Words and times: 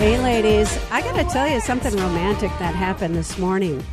Hey, 0.00 0.16
ladies, 0.16 0.74
I 0.90 1.02
got 1.02 1.16
to 1.16 1.24
tell 1.24 1.46
you 1.46 1.60
something 1.60 1.94
romantic 1.94 2.50
that 2.58 2.74
happened 2.74 3.14
this 3.14 3.36
morning. 3.36 3.84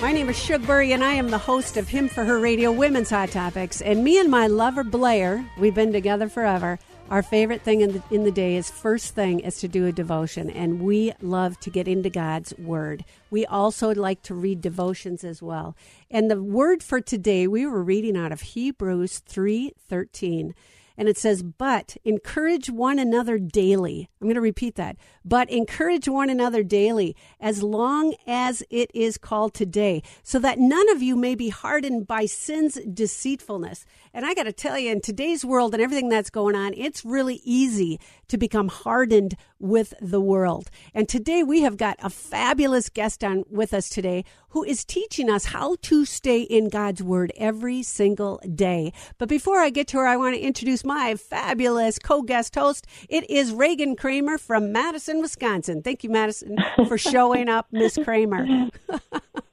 My 0.00 0.12
name 0.12 0.28
is 0.28 0.38
Shug 0.38 0.62
and 0.70 1.02
I 1.02 1.14
am 1.14 1.30
the 1.30 1.38
host 1.38 1.76
of 1.76 1.88
Him 1.88 2.08
for 2.08 2.24
Her 2.24 2.38
Radio 2.38 2.70
Women's 2.70 3.10
Hot 3.10 3.30
Topics. 3.30 3.80
And 3.80 4.04
me 4.04 4.20
and 4.20 4.30
my 4.30 4.46
lover 4.46 4.84
Blair, 4.84 5.44
we've 5.58 5.74
been 5.74 5.92
together 5.92 6.28
forever. 6.28 6.78
Our 7.10 7.24
favorite 7.24 7.62
thing 7.62 7.80
in 7.80 7.94
the, 7.94 8.02
in 8.12 8.22
the 8.22 8.30
day 8.30 8.54
is 8.54 8.70
first 8.70 9.16
thing 9.16 9.40
is 9.40 9.58
to 9.58 9.66
do 9.66 9.86
a 9.86 9.92
devotion, 9.92 10.50
and 10.50 10.80
we 10.80 11.12
love 11.20 11.58
to 11.60 11.68
get 11.70 11.88
into 11.88 12.10
God's 12.10 12.56
Word. 12.56 13.04
We 13.32 13.44
also 13.44 13.92
like 13.92 14.22
to 14.22 14.36
read 14.36 14.60
devotions 14.60 15.24
as 15.24 15.42
well. 15.42 15.74
And 16.12 16.30
the 16.30 16.40
word 16.40 16.80
for 16.80 17.00
today, 17.00 17.48
we 17.48 17.66
were 17.66 17.82
reading 17.82 18.16
out 18.16 18.30
of 18.30 18.40
Hebrews 18.40 19.18
three 19.18 19.72
thirteen 19.88 20.54
and 20.96 21.08
it 21.08 21.18
says, 21.18 21.42
But 21.42 21.96
encourage 22.04 22.70
one 22.70 22.98
another 22.98 23.38
daily. 23.38 24.08
I'm 24.20 24.26
going 24.26 24.34
to 24.36 24.40
repeat 24.40 24.76
that. 24.76 24.96
But 25.24 25.50
encourage 25.50 26.08
one 26.08 26.30
another 26.30 26.62
daily, 26.62 27.16
as 27.40 27.62
long 27.62 28.14
as 28.26 28.62
it 28.70 28.90
is 28.94 29.18
called 29.18 29.54
today, 29.54 30.02
so 30.22 30.38
that 30.38 30.58
none 30.58 30.88
of 30.90 31.02
you 31.02 31.16
may 31.16 31.34
be 31.34 31.48
hardened 31.48 32.06
by 32.06 32.26
sin's 32.26 32.78
deceitfulness. 32.92 33.84
And 34.12 34.24
I 34.24 34.34
got 34.34 34.44
to 34.44 34.52
tell 34.52 34.78
you, 34.78 34.92
in 34.92 35.00
today's 35.00 35.44
world 35.44 35.74
and 35.74 35.82
everything 35.82 36.08
that's 36.08 36.30
going 36.30 36.54
on, 36.54 36.74
it's 36.76 37.04
really 37.04 37.40
easy 37.44 37.98
to 38.28 38.38
become 38.38 38.68
hardened 38.68 39.36
with 39.58 39.94
the 40.00 40.20
world. 40.20 40.70
And 40.92 41.08
today 41.08 41.42
we 41.42 41.62
have 41.62 41.76
got 41.76 41.98
a 42.02 42.10
fabulous 42.10 42.88
guest 42.88 43.24
on 43.24 43.44
with 43.50 43.72
us 43.72 43.88
today 43.88 44.24
who 44.54 44.62
is 44.62 44.84
teaching 44.84 45.28
us 45.28 45.46
how 45.46 45.74
to 45.82 46.04
stay 46.04 46.42
in 46.42 46.68
God's 46.68 47.02
Word 47.02 47.32
every 47.36 47.82
single 47.82 48.40
day. 48.54 48.92
But 49.18 49.28
before 49.28 49.58
I 49.58 49.68
get 49.68 49.88
to 49.88 49.98
her, 49.98 50.06
I 50.06 50.16
want 50.16 50.36
to 50.36 50.40
introduce 50.40 50.84
my 50.84 51.16
fabulous 51.16 51.98
co 51.98 52.22
guest 52.22 52.54
host. 52.54 52.86
It 53.08 53.28
is 53.28 53.52
Reagan 53.52 53.96
Kramer 53.96 54.38
from 54.38 54.70
Madison, 54.70 55.20
Wisconsin. 55.20 55.82
Thank 55.82 56.04
you, 56.04 56.10
Madison, 56.10 56.56
for 56.86 56.96
showing 56.96 57.48
up, 57.48 57.66
Miss 57.72 57.98
Kramer. 58.04 58.46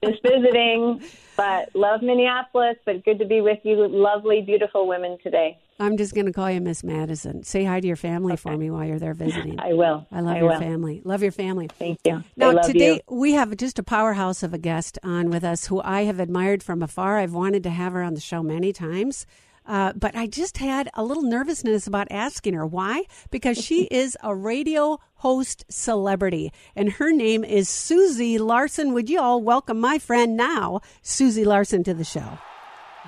Just 0.06 0.22
visiting, 0.22 1.02
but 1.36 1.76
love 1.76 2.02
Minneapolis, 2.02 2.78
but 2.86 3.04
good 3.04 3.20
to 3.20 3.26
be 3.26 3.42
with 3.42 3.60
you, 3.64 3.88
lovely, 3.88 4.42
beautiful 4.42 4.88
women 4.88 5.18
today. 5.24 5.58
I'm 5.80 5.98
just 5.98 6.14
going 6.14 6.28
to 6.28 6.32
call 6.32 6.52
you 6.52 6.62
Miss 6.62 6.84
Madison. 6.84 7.44
Say 7.44 7.64
hi 7.64 7.80
to 7.80 7.88
your 7.88 7.96
family 7.96 8.34
okay. 8.34 8.42
for 8.42 8.56
me 8.56 8.70
while 8.70 8.86
you're 8.86 9.00
there 9.00 9.16
visiting. 9.16 9.60
I 9.60 9.74
will. 9.74 10.06
I 10.12 10.22
love 10.22 10.36
I 10.36 10.40
your 10.40 10.50
will. 10.50 10.60
family. 10.60 11.02
Love 11.04 11.24
your 11.24 11.32
family. 11.32 11.68
Thank 11.68 12.00
you. 12.06 12.24
Now, 12.36 12.52
today 12.62 13.02
you. 13.08 13.18
we 13.18 13.34
have 13.34 13.58
just 13.58 13.80
a 13.80 13.84
powerhouse 13.84 14.44
of 14.44 14.54
a 14.54 14.60
guest 14.60 15.00
on 15.02 15.32
with 15.32 15.44
us 15.44 15.66
who 15.68 15.82
I 15.82 16.04
have 16.04 16.20
admired 16.20 16.62
from 16.62 16.84
afar. 16.84 17.18
I've 17.18 17.34
wanted 17.34 17.64
to 17.64 17.72
have 17.72 17.94
her 17.94 18.04
on 18.04 18.14
the 18.14 18.22
show 18.22 18.44
many 18.44 18.72
times. 18.72 19.26
Uh, 19.66 19.94
but 19.94 20.16
I 20.16 20.28
just 20.28 20.58
had 20.58 20.90
a 20.94 21.04
little 21.04 21.24
nervousness 21.24 21.88
about 21.88 22.08
asking 22.12 22.54
her. 22.54 22.66
Why? 22.66 23.04
Because 23.30 23.58
she 23.58 23.84
is 23.92 24.18
a 24.24 24.36
radio 24.36 25.00
host 25.16 25.66
celebrity, 25.70 26.52
and 26.76 26.94
her 26.94 27.12
name 27.12 27.44
is 27.44 27.70
Susie 27.70 28.38
Larson. 28.38 28.94
Would 28.94 29.10
you 29.10 29.20
all 29.20 29.42
welcome 29.42 29.80
my 29.80 30.00
friend 30.00 30.36
now, 30.36 30.82
Susie 31.02 31.46
Larson, 31.46 31.84
to 31.84 31.94
the 31.94 32.04
show? 32.04 32.40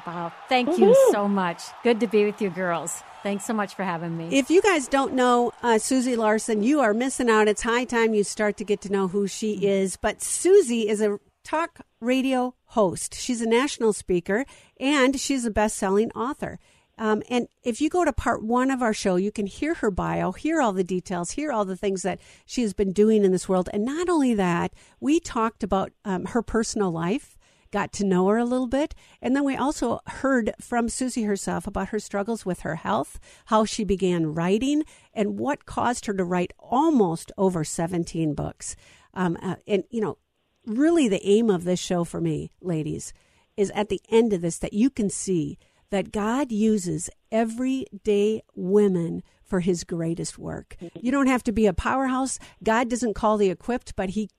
Wow. 0.06 0.34
Thank 0.50 0.78
you 0.78 0.96
so 1.12 1.28
much. 1.28 1.62
Good 1.82 2.00
to 2.02 2.08
be 2.08 2.26
with 2.26 2.42
you, 2.42 2.50
girls. 2.50 3.04
Thanks 3.24 3.46
so 3.46 3.54
much 3.54 3.74
for 3.74 3.84
having 3.84 4.18
me. 4.18 4.38
If 4.38 4.50
you 4.50 4.62
guys 4.62 4.90
don't 4.90 5.14
know 5.14 5.54
uh, 5.64 5.78
Susie 5.78 6.18
Larson, 6.18 6.62
you 6.62 6.82
are 6.82 6.94
missing 6.94 7.30
out. 7.30 7.48
It's 7.48 7.62
high 7.62 7.86
time 7.86 8.14
you 8.14 8.26
start 8.26 8.58
to 8.58 8.66
get 8.66 8.82
to 8.82 8.92
know 8.92 9.08
who 9.08 9.28
she 9.28 9.56
mm-hmm. 9.56 9.64
is. 9.64 9.96
But 9.96 10.22
Susie 10.22 10.90
is 10.90 11.02
a 11.02 11.20
talk 11.46 11.80
radio 12.02 12.54
host. 12.66 13.16
She's 13.16 13.42
a 13.42 13.48
national 13.48 13.94
speaker 13.94 14.46
and 14.84 15.18
she's 15.18 15.46
a 15.46 15.52
best 15.52 15.78
selling 15.78 16.12
author. 16.12 16.60
Um, 16.98 17.24
and 17.30 17.48
if 17.64 17.82
you 17.82 17.90
go 17.90 18.04
to 18.06 18.14
part 18.14 18.44
one 18.44 18.70
of 18.70 18.84
our 18.84 18.94
show, 18.94 19.16
you 19.16 19.32
can 19.32 19.48
hear 19.48 19.76
her 19.76 19.90
bio, 19.90 20.34
hear 20.34 20.62
all 20.62 20.74
the 20.74 20.84
details, 20.84 21.32
hear 21.32 21.52
all 21.52 21.66
the 21.66 21.78
things 21.78 22.04
that 22.04 22.20
she 22.46 22.62
has 22.62 22.74
been 22.74 22.92
doing 22.92 23.24
in 23.24 23.32
this 23.32 23.50
world. 23.50 23.70
And 23.74 23.86
not 23.86 24.10
only 24.10 24.36
that, 24.36 24.74
we 25.00 25.20
talked 25.20 25.64
about 25.64 25.92
um, 26.06 26.26
her 26.26 26.44
personal 26.44 26.92
life 26.92 27.38
got 27.72 27.92
to 27.94 28.06
know 28.06 28.28
her 28.28 28.38
a 28.38 28.46
little 28.46 28.68
bit. 28.68 28.94
And 29.22 29.36
then 29.36 29.44
we 29.44 29.56
also 29.56 30.02
heard 30.06 30.52
from 30.60 30.90
Susie 30.90 31.24
herself 31.24 31.66
about 31.66 31.90
her 31.90 31.98
struggles 31.98 32.46
with 32.46 32.60
her 32.60 32.76
health, 32.76 33.20
how 33.46 33.66
she 33.66 33.84
began 33.84 34.36
writing, 34.36 34.84
and 35.14 35.40
what 35.40 35.66
caused 35.66 36.06
her 36.06 36.14
to 36.14 36.24
write 36.24 36.54
almost 36.60 37.32
over 37.38 37.64
17 37.64 38.36
books. 38.36 38.76
Um, 39.16 39.38
uh, 39.42 39.56
and, 39.66 39.86
you 39.90 40.02
know, 40.02 40.20
really 40.68 41.08
the 41.08 41.26
aim 41.28 41.50
of 41.50 41.64
this 41.64 41.80
show 41.80 42.04
for 42.04 42.22
me, 42.22 42.52
ladies, 42.62 43.14
is 43.58 43.72
at 43.76 43.90
the 43.90 44.02
end 44.10 44.34
of 44.34 44.42
this 44.42 44.58
that 44.60 44.74
you 44.74 44.90
can 44.90 45.10
see 45.10 45.58
that 45.90 46.12
God 46.12 46.52
uses 46.52 47.10
everyday 47.32 48.42
women 48.56 49.22
for 49.44 49.60
his 49.60 49.84
greatest 49.84 50.40
work. 50.40 50.76
You 51.00 51.12
don't 51.12 51.28
have 51.28 51.44
to 51.44 51.52
be 51.52 51.68
a 51.68 51.74
powerhouse. 51.74 52.40
God 52.64 52.90
doesn't 52.90 53.14
call 53.14 53.38
the 53.38 53.50
equipped, 53.50 53.96
but 53.96 54.12
he 54.12 54.30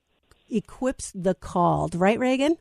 equips 0.50 1.12
the 1.14 1.34
called, 1.34 1.94
right, 1.94 2.18
Reagan? 2.18 2.56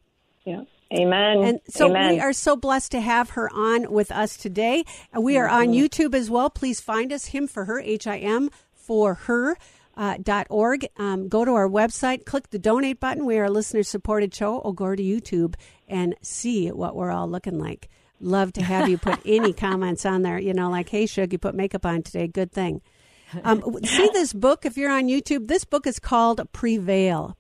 Yeah. 0.46 0.64
Amen. 0.94 1.44
And 1.44 1.60
so 1.68 1.90
Amen. 1.90 2.14
we 2.14 2.20
are 2.20 2.34
so 2.34 2.56
blessed 2.56 2.92
to 2.92 3.02
have 3.02 3.32
her 3.32 3.50
on 3.52 3.92
with 3.92 4.12
us 4.12 4.38
today. 4.38 4.84
We 5.18 5.38
are 5.38 5.48
on 5.48 5.70
YouTube 5.70 6.14
as 6.14 6.30
well. 6.30 6.52
Please 6.52 6.80
find 6.80 7.12
us, 7.12 7.26
Him 7.28 7.48
for 7.48 7.66
Her, 7.66 7.80
H 7.80 8.06
I 8.06 8.18
M 8.18 8.52
for 8.72 9.16
her. 9.16 9.58
Uh, 9.96 10.18
dot 10.22 10.48
org. 10.50 10.88
Um, 10.98 11.28
go 11.28 11.46
to 11.46 11.52
our 11.54 11.70
website, 11.70 12.26
click 12.26 12.50
the 12.50 12.58
donate 12.58 13.00
button. 13.00 13.26
We 13.26 13.38
are 13.38 13.44
a 13.44 13.52
listener 13.52 13.84
supported 13.84 14.34
show, 14.34 14.58
or 14.58 14.74
go 14.74 14.96
to 14.96 15.04
YouTube 15.04 15.54
and 15.88 16.16
see 16.22 16.70
what 16.70 16.96
we're 16.96 17.12
all 17.12 17.30
looking 17.30 17.60
like. 17.60 17.90
Love 18.20 18.54
to 18.54 18.64
have 18.64 18.90
you 18.90 18.98
put 18.98 19.20
any 19.26 19.54
comments 19.54 20.04
on 20.06 20.24
there. 20.24 20.40
You 20.40 20.54
know, 20.54 20.72
like, 20.72 20.90
hey, 20.90 21.06
Shug, 21.06 21.32
you 21.32 21.38
put 21.38 21.54
makeup 21.54 21.86
on 21.86 22.02
today. 22.02 22.28
Good 22.28 22.52
thing. 22.52 22.82
Um, 23.44 23.64
see 23.84 24.10
this 24.14 24.34
book 24.34 24.66
if 24.66 24.78
you're 24.78 24.92
on 24.92 25.08
YouTube. 25.08 25.48
This 25.48 25.66
book 25.66 25.88
is 25.88 26.00
called 26.00 26.42
Prevail. 26.52 27.38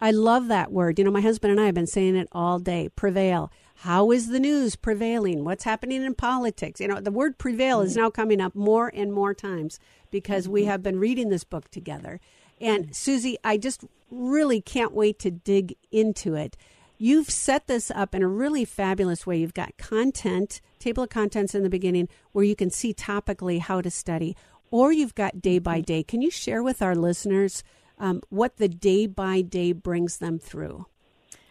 I 0.00 0.12
love 0.12 0.48
that 0.48 0.70
word. 0.72 0.98
You 0.98 1.04
know, 1.04 1.10
my 1.10 1.20
husband 1.20 1.50
and 1.50 1.60
I 1.60 1.66
have 1.66 1.74
been 1.74 1.86
saying 1.86 2.16
it 2.16 2.28
all 2.32 2.58
day 2.58 2.88
prevail. 2.94 3.50
How 3.82 4.10
is 4.10 4.28
the 4.28 4.40
news 4.40 4.76
prevailing? 4.76 5.44
What's 5.44 5.64
happening 5.64 6.02
in 6.02 6.14
politics? 6.14 6.80
You 6.80 6.88
know, 6.88 7.00
the 7.00 7.12
word 7.12 7.38
prevail 7.38 7.80
is 7.80 7.92
mm-hmm. 7.92 8.02
now 8.02 8.10
coming 8.10 8.40
up 8.40 8.54
more 8.54 8.90
and 8.92 9.12
more 9.12 9.34
times 9.34 9.78
because 10.10 10.48
we 10.48 10.62
mm-hmm. 10.62 10.70
have 10.70 10.82
been 10.82 10.98
reading 10.98 11.28
this 11.28 11.44
book 11.44 11.70
together. 11.70 12.20
And 12.60 12.94
Susie, 12.94 13.38
I 13.44 13.56
just 13.56 13.84
really 14.10 14.60
can't 14.60 14.92
wait 14.92 15.20
to 15.20 15.30
dig 15.30 15.76
into 15.92 16.34
it. 16.34 16.56
You've 16.96 17.30
set 17.30 17.68
this 17.68 17.92
up 17.92 18.16
in 18.16 18.22
a 18.22 18.28
really 18.28 18.64
fabulous 18.64 19.24
way. 19.26 19.36
You've 19.38 19.54
got 19.54 19.76
content, 19.78 20.60
table 20.80 21.04
of 21.04 21.10
contents 21.10 21.54
in 21.54 21.62
the 21.62 21.70
beginning 21.70 22.08
where 22.32 22.44
you 22.44 22.56
can 22.56 22.70
see 22.70 22.92
topically 22.92 23.60
how 23.60 23.80
to 23.80 23.90
study, 23.90 24.36
or 24.72 24.92
you've 24.92 25.14
got 25.14 25.40
day 25.40 25.60
by 25.60 25.76
mm-hmm. 25.76 25.82
day. 25.82 26.02
Can 26.02 26.20
you 26.20 26.32
share 26.32 26.64
with 26.64 26.82
our 26.82 26.96
listeners 26.96 27.62
um, 27.98 28.22
what 28.28 28.56
the 28.56 28.68
day 28.68 29.06
by 29.06 29.40
day 29.40 29.72
brings 29.72 30.18
them 30.18 30.38
through. 30.38 30.86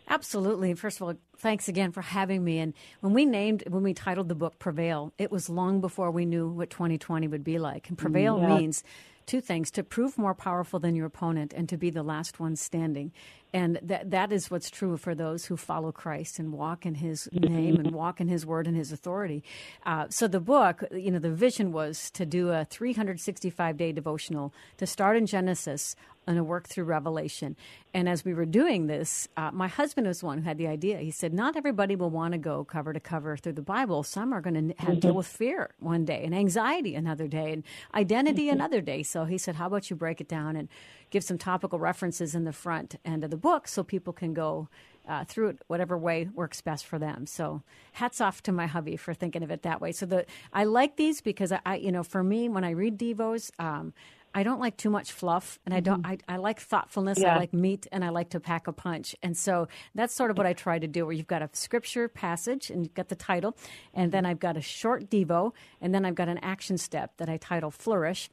Absolutely. 0.10 0.74
First 0.74 1.02
of 1.02 1.08
all, 1.08 1.14
thanks 1.38 1.68
again 1.68 1.92
for 1.92 2.02
having 2.02 2.44
me. 2.44 2.60
And 2.60 2.74
when 3.02 3.14
we 3.14 3.26
named, 3.26 3.64
when 3.68 3.84
we 3.84 3.94
titled 3.94 4.30
the 4.30 4.36
book 4.36 4.58
Prevail, 4.58 5.14
it 5.18 5.32
was 5.32 5.50
long 5.50 5.82
before 5.82 6.12
we 6.12 6.26
knew 6.26 6.48
what 6.48 6.70
2020 6.70 7.28
would 7.28 7.44
be 7.44 7.60
like. 7.60 7.90
And 7.90 7.98
prevail 7.98 8.38
mm-hmm. 8.38 8.50
yeah. 8.50 8.58
means 8.58 8.84
two 9.28 9.42
things 9.42 9.70
to 9.72 9.84
prove 9.84 10.18
more 10.18 10.34
powerful 10.34 10.80
than 10.80 10.96
your 10.96 11.06
opponent 11.06 11.54
and 11.54 11.70
to 11.70 11.78
be 11.78 11.92
the 11.92 12.02
last 12.02 12.40
one 12.40 12.56
standing. 12.56 13.12
And 13.54 13.80
that 13.84 14.12
that 14.12 14.32
is 14.32 14.50
what's 14.52 14.70
true 14.70 14.98
for 14.98 15.16
those 15.16 15.46
who 15.46 15.56
follow 15.56 15.92
Christ 15.92 16.40
and 16.40 16.52
walk 16.52 16.86
in 16.86 16.96
His 16.96 17.30
name 17.32 17.76
and 17.76 17.92
walk 17.92 18.20
in 18.20 18.28
His 18.28 18.46
word 18.46 18.68
and 18.68 18.76
His 18.76 18.92
authority. 18.92 19.44
Uh, 19.86 20.08
so 20.10 20.28
the 20.28 20.40
book, 20.40 20.84
you 20.92 21.12
know, 21.12 21.20
the 21.20 21.32
vision 21.32 21.72
was 21.72 22.10
to 22.12 22.26
do 22.26 22.50
a 22.50 22.66
365 22.66 23.78
day 23.78 23.92
devotional 23.92 24.54
to 24.78 24.88
start 24.88 25.16
in 25.16 25.26
Genesis 25.26 25.96
and 26.28 26.38
a 26.38 26.44
work 26.44 26.68
through 26.68 26.84
Revelation. 26.84 27.56
And 27.94 28.08
as 28.08 28.26
we 28.26 28.34
were 28.34 28.46
doing 28.46 28.88
this, 28.88 29.28
uh, 29.38 29.50
my 29.52 29.70
husband 29.70 30.08
was 30.08 30.20
the 30.20 30.26
one 30.26 30.40
who 30.40 30.44
had 30.44 30.58
the 30.58 30.68
idea. 30.68 30.98
He 30.98 31.10
said, 31.10 31.34
"Not 31.34 31.56
everybody 31.56 31.96
will 31.96 32.10
want 32.10 32.34
to 32.34 32.38
go 32.38 32.66
cover 32.66 32.94
to 32.94 33.00
cover 33.00 33.38
through 33.38 33.54
the 33.54 33.62
Bible. 33.62 34.04
Some 34.04 34.34
are 34.34 34.42
going 34.42 34.54
to 34.56 34.74
mm-hmm. 34.74 35.00
deal 35.00 35.14
with 35.14 35.26
fear 35.26 35.72
one 35.80 36.06
day, 36.06 36.22
and 36.24 36.36
anxiety 36.36 36.96
another 36.96 37.28
day, 37.28 37.54
and 37.54 37.64
identity 37.96 38.48
mm-hmm. 38.48 38.58
another 38.58 38.82
day." 38.82 39.04
So 39.04 39.17
he 39.26 39.38
said, 39.38 39.56
"How 39.56 39.68
about 39.68 39.90
you 39.90 39.96
break 39.96 40.22
it 40.22 40.28
down 40.28 40.56
and 40.56 40.68
give 41.10 41.24
some 41.24 41.38
topical 41.38 41.80
references 41.80 42.36
in 42.36 42.44
the 42.44 42.54
front 42.54 42.96
end 43.06 43.24
of 43.24 43.30
the 43.30 43.38
book 43.38 43.68
so 43.68 43.84
people 43.84 44.14
can 44.14 44.34
go 44.34 44.68
uh, 45.08 45.24
through 45.26 45.50
it 45.50 45.60
whatever 45.68 45.98
way 45.98 46.30
works 46.34 46.62
best 46.62 46.86
for 46.86 47.00
them. 47.00 47.26
So 47.26 47.64
hats 47.94 48.20
off 48.20 48.44
to 48.44 48.52
my 48.52 48.68
hubby 48.68 48.98
for 48.98 49.14
thinking 49.14 49.44
of 49.44 49.52
it 49.52 49.64
that 49.64 49.80
way. 49.82 49.92
So 49.92 50.06
the 50.06 50.26
I 50.52 50.66
like 50.66 50.98
these 50.98 51.22
because 51.22 51.52
I, 51.52 51.62
I 51.66 51.76
you 51.78 51.92
know, 51.92 52.04
for 52.04 52.24
me 52.24 52.50
when 52.50 52.64
I 52.64 52.72
read 52.72 52.98
devos. 52.98 53.52
Um, 53.60 53.94
I 54.36 54.44
don't 54.44 54.60
like 54.60 54.78
too 54.78 54.92
much 54.92 55.14
fluff, 55.14 55.58
and 55.66 55.74
I 55.74 55.80
don't. 55.80 56.06
I, 56.06 56.20
I 56.28 56.38
like 56.38 56.60
thoughtfulness. 56.60 57.18
Yeah. 57.18 57.34
I 57.34 57.40
like 57.40 57.54
meat, 57.54 57.88
and 57.92 58.06
I 58.06 58.10
like 58.10 58.30
to 58.32 58.40
pack 58.40 58.68
a 58.68 58.72
punch. 58.72 59.16
And 59.24 59.36
so 59.36 59.68
that's 59.96 60.14
sort 60.14 60.30
of 60.30 60.38
what 60.38 60.46
I 60.46 60.54
try 60.54 60.78
to 60.78 60.86
do. 60.86 61.06
Where 61.08 61.14
you've 61.14 61.26
got 61.26 61.42
a 61.42 61.50
scripture 61.54 62.08
passage, 62.08 62.70
and 62.70 62.84
you've 62.84 62.94
got 62.94 63.08
the 63.08 63.16
title, 63.16 63.58
and 63.96 64.12
then 64.12 64.28
I've 64.28 64.40
got 64.40 64.56
a 64.56 64.62
short 64.62 65.10
devo, 65.10 65.54
and 65.82 65.96
then 65.96 66.06
I've 66.06 66.14
got 66.14 66.28
an 66.28 66.38
action 66.40 66.78
step 66.78 67.14
that 67.18 67.30
I 67.30 67.38
title 67.38 67.72
Flourish. 67.72 68.30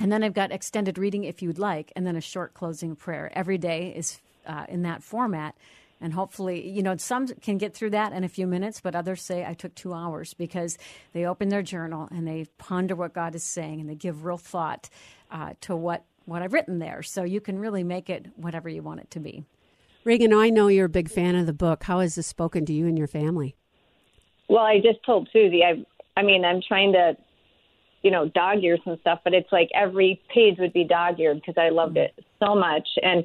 And 0.00 0.10
then 0.10 0.22
I've 0.22 0.34
got 0.34 0.52
extended 0.52 0.98
reading 0.98 1.24
if 1.24 1.42
you'd 1.42 1.58
like, 1.58 1.92
and 1.94 2.06
then 2.06 2.16
a 2.16 2.20
short 2.20 2.54
closing 2.54 2.96
prayer. 2.96 3.30
Every 3.34 3.58
day 3.58 3.92
is 3.94 4.20
uh, 4.46 4.66
in 4.68 4.82
that 4.82 5.02
format. 5.02 5.54
And 6.00 6.12
hopefully, 6.12 6.68
you 6.68 6.82
know, 6.82 6.96
some 6.96 7.28
can 7.28 7.56
get 7.56 7.72
through 7.74 7.90
that 7.90 8.12
in 8.12 8.24
a 8.24 8.28
few 8.28 8.46
minutes, 8.46 8.80
but 8.80 8.94
others 8.94 9.22
say 9.22 9.46
I 9.46 9.54
took 9.54 9.74
two 9.74 9.94
hours 9.94 10.34
because 10.34 10.76
they 11.12 11.24
open 11.24 11.48
their 11.48 11.62
journal 11.62 12.08
and 12.10 12.26
they 12.26 12.46
ponder 12.58 12.94
what 12.94 13.14
God 13.14 13.34
is 13.34 13.44
saying 13.44 13.80
and 13.80 13.88
they 13.88 13.94
give 13.94 14.24
real 14.24 14.36
thought 14.36 14.90
uh, 15.30 15.54
to 15.62 15.74
what, 15.74 16.04
what 16.26 16.42
I've 16.42 16.52
written 16.52 16.78
there. 16.78 17.02
So 17.02 17.22
you 17.22 17.40
can 17.40 17.58
really 17.58 17.84
make 17.84 18.10
it 18.10 18.26
whatever 18.36 18.68
you 18.68 18.82
want 18.82 19.00
it 19.00 19.10
to 19.12 19.20
be. 19.20 19.44
Reagan, 20.02 20.34
I 20.34 20.50
know 20.50 20.68
you're 20.68 20.86
a 20.86 20.90
big 20.90 21.08
fan 21.08 21.36
of 21.36 21.46
the 21.46 21.54
book. 21.54 21.84
How 21.84 22.00
has 22.00 22.16
this 22.16 22.26
spoken 22.26 22.66
to 22.66 22.72
you 22.74 22.86
and 22.86 22.98
your 22.98 23.06
family? 23.06 23.56
Well, 24.48 24.64
I 24.64 24.80
just 24.80 25.02
told 25.06 25.30
Susie. 25.32 25.62
I, 25.64 25.86
I 26.20 26.22
mean, 26.22 26.44
I'm 26.44 26.60
trying 26.60 26.92
to, 26.92 27.16
you 28.04 28.10
know, 28.10 28.28
dog 28.28 28.62
ear 28.62 28.78
and 28.84 29.00
stuff, 29.00 29.20
but 29.24 29.32
it's 29.32 29.50
like 29.50 29.70
every 29.74 30.20
page 30.32 30.56
would 30.58 30.74
be 30.74 30.84
dog 30.84 31.18
eared 31.18 31.40
because 31.40 31.54
I 31.56 31.70
loved 31.70 31.96
it 31.96 32.12
so 32.38 32.54
much. 32.54 32.86
And 33.02 33.24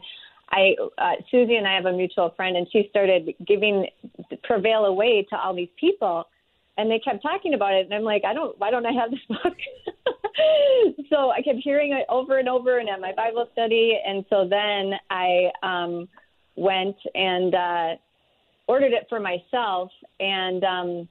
I, 0.51 0.73
uh, 0.97 1.15
Susie 1.29 1.57
and 1.57 1.67
I 1.67 1.75
have 1.75 1.85
a 1.85 1.91
mutual 1.91 2.33
friend, 2.35 2.55
and 2.55 2.65
she 2.71 2.87
started 2.89 3.35
giving 3.45 3.87
Prevail 4.43 4.85
away 4.85 5.27
to 5.29 5.37
all 5.37 5.53
these 5.53 5.69
people, 5.77 6.23
and 6.77 6.89
they 6.89 6.97
kept 6.97 7.21
talking 7.21 7.53
about 7.53 7.73
it. 7.73 7.85
And 7.85 7.93
I'm 7.93 8.03
like, 8.03 8.23
I 8.25 8.33
don't, 8.33 8.57
why 8.57 8.71
don't 8.71 8.85
I 8.85 8.93
have 8.93 9.11
this 9.11 9.19
book? 9.43 9.57
so 11.09 11.29
I 11.29 11.41
kept 11.41 11.59
hearing 11.61 11.91
it 11.91 12.05
over 12.07 12.39
and 12.39 12.47
over, 12.47 12.79
and 12.79 12.87
at 12.87 13.01
my 13.01 13.11
Bible 13.13 13.47
study, 13.51 13.99
and 14.03 14.23
so 14.29 14.47
then 14.49 14.93
I 15.09 15.51
um, 15.61 16.07
went 16.55 16.95
and 17.13 17.53
uh, 17.53 17.89
ordered 18.69 18.93
it 18.93 19.07
for 19.09 19.19
myself, 19.19 19.91
and. 20.21 20.63
Um, 20.63 21.09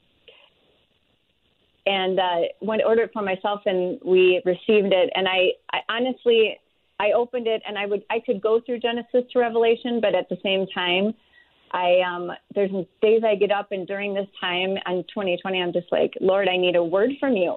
and 1.88 2.20
uh, 2.20 2.40
went 2.61 2.82
ordered 2.85 3.05
it 3.05 3.11
for 3.12 3.23
myself, 3.23 3.62
and 3.64 3.99
we 4.05 4.43
received 4.44 4.93
it. 4.93 5.11
And 5.14 5.26
I, 5.26 5.52
I 5.73 5.79
honestly, 5.88 6.58
I 7.00 7.12
opened 7.12 7.46
it, 7.46 7.62
and 7.67 7.79
I 7.79 7.87
would, 7.87 8.05
I 8.11 8.20
could 8.25 8.43
go 8.43 8.61
through 8.61 8.81
Genesis 8.81 9.25
to 9.32 9.38
Revelation, 9.38 10.00
but 10.00 10.14
at 10.14 10.29
the 10.29 10.37
same 10.43 10.67
time, 10.75 11.14
I 11.73 12.00
um, 12.00 12.31
there's 12.55 12.70
days 13.02 13.23
I 13.26 13.35
get 13.35 13.50
up, 13.50 13.73
and 13.73 13.87
during 13.87 14.14
this 14.14 14.26
time 14.40 14.76
in 14.87 15.05
2020, 15.14 15.62
I'm 15.62 15.73
just 15.73 15.90
like, 15.90 16.12
Lord, 16.20 16.49
I 16.49 16.56
need 16.56 16.76
a 16.76 16.85
word 16.85 17.11
from 17.20 17.37
you, 17.37 17.56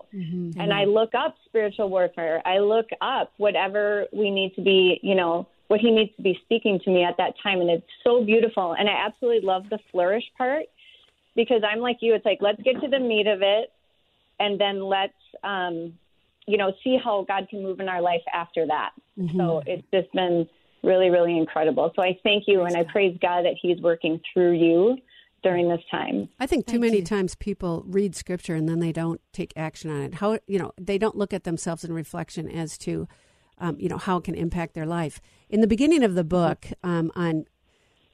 and 0.62 0.74
I 0.74 0.84
look 0.86 1.12
up 1.14 1.36
spiritual 1.46 1.90
warfare. 1.90 2.42
I 2.46 2.60
look 2.60 2.88
up 3.02 3.34
whatever 3.38 4.06
we 4.14 4.30
need 4.30 4.54
to 4.56 4.62
be, 4.62 5.00
you 5.02 5.16
know, 5.16 5.48
what 5.68 5.80
He 5.80 5.92
needs 5.92 6.14
to 6.18 6.22
be 6.22 6.38
speaking 6.44 6.80
to 6.84 6.92
me 6.92 7.04
at 7.04 7.16
that 7.18 7.34
time, 7.42 7.62
and 7.62 7.70
it's 7.70 7.88
so 8.04 8.24
beautiful. 8.24 8.76
And 8.78 8.90
I 8.90 9.06
absolutely 9.06 9.46
love 9.46 9.64
the 9.70 9.80
flourish 9.92 10.26
part 10.38 10.64
because 11.36 11.62
I'm 11.70 11.80
like 11.80 11.98
you. 12.02 12.14
It's 12.14 12.26
like 12.26 12.40
let's 12.42 12.62
get 12.64 12.82
to 12.82 12.90
the 12.90 13.00
meat 13.00 13.28
of 13.28 13.42
it 13.42 13.72
and 14.42 14.60
then 14.60 14.84
let's 14.84 15.14
um, 15.44 15.94
you 16.48 16.58
know 16.58 16.74
see 16.84 16.98
how 17.02 17.24
God 17.28 17.48
can 17.50 17.64
move 17.64 17.80
in 17.80 17.88
our 17.88 18.02
life 18.02 18.24
after 18.34 18.66
that. 18.68 18.92
So 19.38 19.62
it's 19.68 19.86
just 19.94 20.12
been 20.14 20.48
really, 20.84 21.10
really 21.10 21.38
incredible. 21.38 21.92
So 21.96 22.02
I 22.02 22.18
thank 22.24 22.46
you 22.48 22.64
and 22.64 22.76
I 22.76 22.84
praise 22.84 23.16
God 23.22 23.44
that 23.44 23.54
He's 23.62 23.80
working 23.82 24.20
through 24.34 24.54
you 24.54 24.98
during 25.44 25.70
this 25.70 25.82
time. 25.90 26.28
I 26.40 26.48
think 26.48 26.66
too 26.66 26.74
Thank 26.74 26.82
many 26.82 26.98
you. 26.98 27.06
times 27.06 27.36
people 27.36 27.84
read 27.88 28.16
scripture 28.16 28.56
and 28.56 28.68
then 28.68 28.80
they 28.80 28.92
don't 28.92 29.22
take 29.32 29.54
action 29.56 29.92
on 29.92 30.02
it. 30.02 30.16
How 30.16 30.40
you 30.48 30.60
know 30.60 30.72
they 30.80 30.98
don't 30.98 31.16
look 31.16 31.34
at 31.34 31.44
themselves 31.44 31.84
in 31.84 31.94
reflection 31.94 32.50
as 32.50 32.78
to 32.80 33.08
um, 33.60 33.78
you 33.80 33.90
know 33.90 33.98
how 33.98 34.18
it 34.18 34.24
can 34.24 34.36
impact 34.36 34.74
their 34.74 34.88
life. 34.88 35.22
In 35.50 35.62
the 35.62 35.68
beginning 35.68 36.04
of 36.04 36.16
the 36.16 36.24
book, 36.24 36.68
um, 36.84 37.12
on 37.16 37.46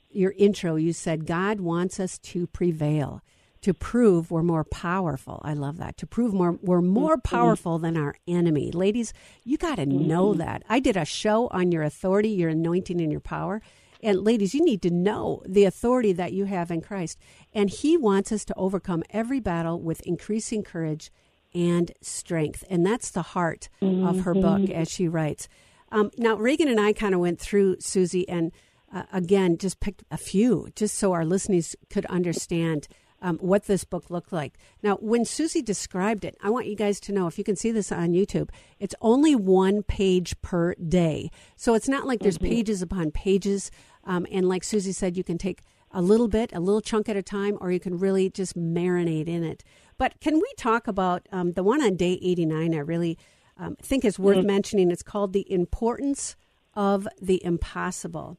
your 0.10 0.34
intro, 0.38 0.76
you 0.76 0.94
said 0.94 1.26
God 1.26 1.62
wants 1.62 2.00
us 2.00 2.18
to 2.20 2.48
prevail, 2.48 3.22
to 3.62 3.74
prove 3.74 4.32
we're 4.32 4.44
more 4.44 4.64
powerful. 4.64 5.42
I 5.44 5.54
love 5.54 5.78
that. 5.78 5.98
To 5.98 6.08
prove 6.08 6.34
more 6.34 6.58
we're 6.62 6.82
more 6.82 7.18
powerful 7.18 7.80
than 7.80 7.98
our 7.98 8.16
enemy. 8.28 8.72
Ladies, 8.72 9.14
you 9.44 9.58
got 9.58 9.76
to 9.76 9.86
know 9.86 10.34
that. 10.34 10.64
I 10.70 10.80
did 10.80 10.98
a 10.98 11.06
show 11.06 11.48
on 11.48 11.72
your 11.72 11.84
authority, 11.84 12.30
your 12.30 12.50
anointing, 12.50 13.02
and 13.02 13.12
your 13.12 13.22
power. 13.22 13.62
And 14.04 14.24
ladies, 14.24 14.54
you 14.54 14.64
need 14.64 14.82
to 14.84 14.92
know 14.92 15.42
the 15.46 15.66
authority 15.66 16.14
that 16.14 16.34
you 16.34 16.46
have 16.46 16.70
in 16.70 16.82
Christ. 16.82 17.18
And 17.54 17.70
He 17.70 17.98
wants 17.98 18.32
us 18.32 18.46
to 18.46 18.54
overcome 18.56 19.04
every 19.10 19.40
battle 19.40 19.80
with 19.82 20.02
increasing 20.02 20.64
courage 20.64 21.12
and 21.54 21.92
strength. 22.02 22.64
And 22.70 22.86
that's 22.86 23.10
the 23.10 23.22
heart 23.22 23.70
of 23.82 24.22
her 24.22 24.34
book, 24.34 24.70
as 24.70 24.90
she 24.90 25.08
writes. 25.08 25.48
Um, 25.92 26.12
now, 26.18 26.36
Reagan 26.36 26.68
and 26.68 26.80
I 26.80 26.94
kind 26.94 27.16
of 27.16 27.22
went 27.22 27.40
through 27.40 27.78
Susie 27.80 28.28
and 28.28 28.52
uh, 28.94 29.04
again, 29.12 29.58
just 29.58 29.80
picked 29.80 30.04
a 30.12 30.18
few, 30.18 30.70
just 30.76 30.98
so 30.98 31.12
our 31.14 31.26
listeners 31.26 31.76
could 31.90 32.06
understand 32.08 32.88
um, 33.22 33.38
what 33.38 33.66
this 33.66 33.84
book 33.84 34.10
looked 34.10 34.32
like. 34.32 34.58
Now, 34.84 34.96
when 34.98 35.26
Susie 35.26 35.62
described 35.62 36.24
it, 36.24 36.38
I 36.42 36.50
want 36.50 36.68
you 36.68 36.76
guys 36.76 37.00
to 37.02 37.12
know 37.12 37.28
if 37.28 37.38
you 37.38 37.44
can 37.44 37.56
see 37.56 37.72
this 37.72 37.92
on 37.92 38.10
YouTube, 38.10 38.50
it's 38.80 38.96
only 39.02 39.36
one 39.36 39.84
page 39.84 40.40
per 40.42 40.76
day. 40.76 41.32
So 41.56 41.74
it's 41.74 41.90
not 41.90 42.06
like 42.06 42.20
there's 42.20 42.38
pages 42.38 42.82
upon 42.82 43.12
pages. 43.12 43.72
Um, 44.04 44.28
and 44.32 44.48
like 44.48 44.64
Susie 44.64 44.92
said, 44.92 45.18
you 45.18 45.24
can 45.24 45.38
take 45.38 45.62
a 45.92 46.02
little 46.02 46.28
bit, 46.28 46.54
a 46.54 46.60
little 46.60 46.82
chunk 46.82 47.10
at 47.10 47.16
a 47.16 47.24
time, 47.24 47.58
or 47.60 47.72
you 47.72 47.80
can 47.80 47.98
really 47.98 48.30
just 48.30 48.56
marinate 48.56 49.28
in 49.28 49.44
it. 49.44 49.64
But 49.98 50.20
can 50.20 50.36
we 50.36 50.54
talk 50.58 50.88
about 50.88 51.28
um, 51.32 51.54
the 51.54 51.64
one 51.64 51.82
on 51.82 51.96
day 51.96 52.20
89? 52.22 52.76
I 52.76 52.80
really 52.80 53.18
um, 53.58 53.76
think 53.82 54.06
is 54.06 54.20
worth 54.20 54.46
mentioning. 54.46 54.92
It's 54.92 55.02
called 55.02 55.34
The 55.34 55.52
Importance 55.52 56.36
of 56.76 57.08
the 57.20 57.44
Impossible. 57.44 58.38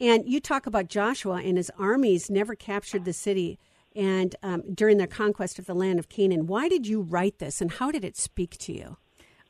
And 0.00 0.28
you 0.28 0.40
talk 0.40 0.66
about 0.66 0.88
Joshua 0.88 1.36
and 1.44 1.56
his 1.56 1.70
armies 1.78 2.28
never 2.28 2.56
captured 2.56 3.04
the 3.04 3.12
city 3.12 3.58
and 3.94 4.36
um, 4.42 4.62
during 4.74 4.98
their 4.98 5.06
conquest 5.06 5.58
of 5.58 5.66
the 5.66 5.74
land 5.74 5.98
of 5.98 6.08
Canaan. 6.08 6.46
Why 6.46 6.68
did 6.68 6.86
you 6.86 7.00
write 7.00 7.38
this 7.38 7.60
and 7.60 7.70
how 7.70 7.90
did 7.90 8.04
it 8.04 8.16
speak 8.16 8.58
to 8.58 8.72
you? 8.72 8.96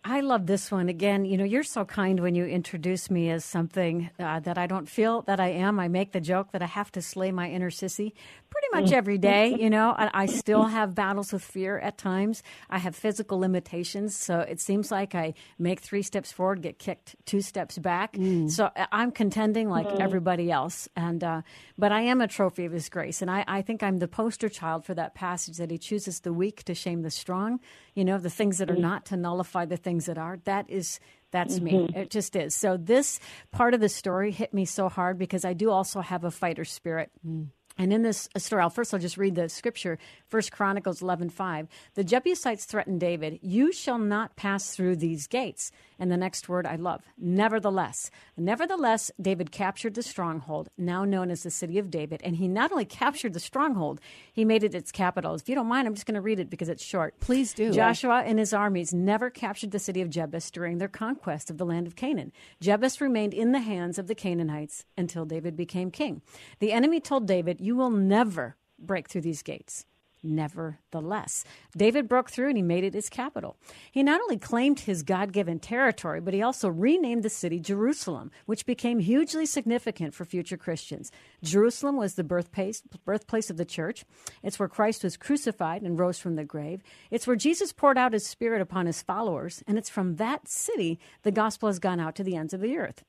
I 0.04 0.20
love 0.20 0.46
this 0.46 0.72
one. 0.72 0.88
Again, 0.88 1.25
you 1.25 1.37
know, 1.37 1.44
you're 1.44 1.62
so 1.62 1.84
kind 1.84 2.19
when 2.19 2.34
you 2.34 2.44
introduce 2.44 3.08
me 3.08 3.31
as 3.31 3.44
something 3.44 4.10
uh, 4.19 4.40
that 4.40 4.58
I 4.58 4.66
don't 4.66 4.88
feel 4.88 5.22
that 5.22 5.38
I 5.38 5.50
am. 5.50 5.78
I 5.78 5.87
make 5.87 6.10
the 6.10 6.20
joke 6.20 6.50
that 6.50 6.62
I 6.62 6.66
have 6.66 6.90
to 6.93 7.02
slay 7.02 7.31
my 7.31 7.49
inner 7.49 7.70
sissy 7.70 8.12
pretty 8.50 8.66
much 8.72 8.90
mm. 8.90 8.96
every 8.96 9.16
day, 9.16 9.56
you 9.58 9.70
know. 9.70 9.94
I, 9.96 10.10
I 10.12 10.26
still 10.26 10.64
have 10.64 10.94
battles 10.94 11.32
with 11.32 11.43
fear 11.43 11.78
at 11.78 11.99
times. 11.99 12.43
I 12.69 12.78
have 12.78 12.96
physical 12.96 13.38
limitations. 13.38 14.16
So 14.16 14.40
it 14.40 14.60
seems 14.60 14.90
like 14.90 15.14
I 15.14 15.34
make 15.58 15.81
three 15.81 16.02
steps 16.02 16.32
forward, 16.32 16.62
get 16.62 16.78
kicked 16.78 17.14
two 17.25 17.40
steps 17.40 17.78
back. 17.78 18.14
Mm. 18.14 18.50
So 18.50 18.70
I- 18.76 18.88
I'm 18.90 19.12
contending 19.12 19.70
like 19.70 19.87
mm. 19.87 20.00
everybody 20.00 20.50
else. 20.50 20.88
And, 20.96 21.22
uh, 21.22 21.43
but 21.78 21.93
I 21.93 22.02
am 22.02 22.20
a 22.20 22.28
trophy 22.28 22.64
of 22.64 22.72
his 22.72 22.88
grace. 22.88 23.22
And 23.22 23.31
I, 23.31 23.44
I 23.46 23.62
think 23.62 23.84
I'm 23.84 24.00
the 24.00 24.09
poster 24.09 24.49
child 24.49 24.85
for 24.85 24.94
that 24.94 25.14
passage 25.14 25.59
that 25.59 25.71
he 25.71 25.78
chooses 25.78 26.21
the 26.21 26.32
weak 26.32 26.64
to 26.64 26.75
shame 26.75 27.02
the 27.02 27.11
strong, 27.11 27.61
you 27.94 28.04
know, 28.04 28.18
the 28.18 28.30
things 28.30 28.59
that 28.59 28.68
are 28.68 28.76
not 28.76 29.06
to 29.06 29.16
nullify 29.16 29.64
the 29.64 29.76
things 29.76 29.91
that 29.99 30.18
are. 30.18 30.38
That 30.44 30.68
is 30.68 31.00
that's 31.30 31.61
me. 31.61 31.72
Mm-hmm. 31.72 31.99
It 31.99 32.11
just 32.11 32.37
is. 32.37 32.54
So 32.54 32.76
this 32.76 33.18
part 33.52 33.72
of 33.72 33.80
the 33.80 33.88
story 33.88 34.30
hit 34.30 34.52
me 34.52 34.66
so 34.66 34.88
hard 34.88 35.18
because 35.18 35.44
I 35.44 35.54
do 35.54 35.70
also 35.70 36.00
have 36.00 36.25
a 36.25 36.30
fighter 36.30 36.64
spirit. 36.64 37.11
Mm. 37.26 37.49
And 37.79 37.93
in 37.93 38.02
this 38.02 38.29
uh, 38.35 38.38
story, 38.38 38.62
I'll 38.62 38.71
first 38.71 38.93
I'll 38.93 39.00
just 39.00 39.17
read 39.17 39.35
the 39.35 39.49
scripture. 39.49 39.99
First 40.29 40.52
Chronicles 40.52 41.02
eleven 41.02 41.31
five. 41.31 41.69
The 41.95 42.05
Jebusites 42.05 42.64
threatened 42.64 43.00
David, 43.00 43.38
You 43.43 43.73
shall 43.73 43.99
not 43.99 44.37
pass 44.37 44.75
through 44.75 44.97
these 44.97 45.26
gates. 45.26 45.71
And 45.99 46.11
the 46.11 46.17
next 46.17 46.49
word 46.49 46.67
I 46.67 46.76
love. 46.76 47.02
Nevertheless. 47.17 48.11
Nevertheless, 48.37 49.12
David 49.21 49.52
captured 49.52 49.95
the 49.95 50.02
stronghold, 50.02 50.69
now 50.76 51.05
known 51.05 51.31
as 51.31 51.45
the 51.45 51.50
city 51.50 51.79
of 51.79 51.91
David. 51.91 52.21
And 52.25 52.37
he 52.37 52.49
not 52.49 52.73
only 52.73 52.85
captured 52.85 53.35
the 53.35 53.41
stronghold, 53.41 54.00
he 54.33 54.45
made 54.45 54.64
it 54.64 54.75
its 54.75 54.91
capital. 54.91 55.35
If 55.37 55.49
you 55.49 55.55
don't 55.55 55.69
mind, 55.69 55.87
I'm 55.87 55.95
just 55.95 56.07
going 56.07 56.17
to 56.17 56.21
read 56.21 56.41
it 56.41 56.50
because 56.50 56.69
it's 56.69 56.85
short. 56.85 57.21
Please 57.21 57.55
do. 57.55 57.71
Joshua 57.71 58.23
and 58.26 58.41
his 58.41 58.52
armies 58.52 58.93
never 58.93 59.31
captured 59.31 59.71
the 59.71 59.79
city 59.79 60.00
of 60.00 60.11
Jebus 60.11 60.50
during 60.50 60.79
their 60.79 60.88
conquest 60.88 61.50
of 61.50 61.59
the 61.59 61.64
land 61.64 61.87
of 61.87 61.95
Canaan. 61.95 62.33
Jebus 62.61 63.00
remained 63.00 63.33
in 63.33 63.52
the 63.52 63.61
hands 63.61 63.97
of 63.97 64.09
the 64.09 64.17
Canaanites 64.17 64.85
until 64.99 65.25
David 65.25 65.57
became 65.57 65.93
king. 65.93 66.21
The 66.59 66.73
enemy 66.73 66.99
told 66.99 67.29
David, 67.29 67.61
You 67.62 67.76
will 67.76 67.90
never 67.90 68.57
break 68.76 69.09
through 69.09 69.21
these 69.21 69.45
gates. 69.45 69.87
Nevertheless, 70.25 71.45
David 71.76 72.09
broke 72.09 72.28
through 72.28 72.49
and 72.49 72.57
he 72.57 72.62
made 72.62 72.83
it 72.83 72.95
his 72.95 73.09
capital. 73.09 73.57
He 73.92 74.02
not 74.02 74.21
only 74.21 74.37
claimed 74.37 74.81
his 74.81 75.04
God 75.04 75.33
given 75.33 75.61
territory, 75.61 76.21
but 76.21 76.35
he 76.35 76.42
also 76.42 76.69
renamed 76.69 77.23
the 77.23 77.31
city 77.31 77.61
Jerusalem, 77.61 78.33
which 78.47 78.66
became 78.66 78.99
hugely 78.99 79.47
significant 79.47 80.12
for 80.12 80.25
future 80.25 80.57
Christians. 80.57 81.12
Jerusalem 81.45 81.97
was 81.97 82.14
the 82.14 82.25
birthplace, 82.25 82.83
birthplace 83.04 83.49
of 83.49 83.59
the 83.59 83.64
church. 83.64 84.04
It's 84.42 84.59
where 84.59 84.69
Christ 84.69 85.04
was 85.04 85.16
crucified 85.16 85.83
and 85.83 85.99
rose 85.99 86.19
from 86.19 86.35
the 86.35 86.45
grave. 86.45 86.83
It's 87.12 87.28
where 87.28 87.37
Jesus 87.37 87.73
poured 87.73 87.99
out 87.99 88.12
his 88.12 88.26
spirit 88.26 88.61
upon 88.61 88.87
his 88.87 89.02
followers. 89.02 89.62
And 89.69 89.78
it's 89.78 89.90
from 89.90 90.16
that 90.16 90.49
city 90.49 90.99
the 91.23 91.31
gospel 91.31 91.69
has 91.69 91.78
gone 91.78 92.00
out 92.00 92.16
to 92.16 92.25
the 92.25 92.35
ends 92.35 92.54
of 92.54 92.61
the 92.61 92.76
earth. 92.76 93.04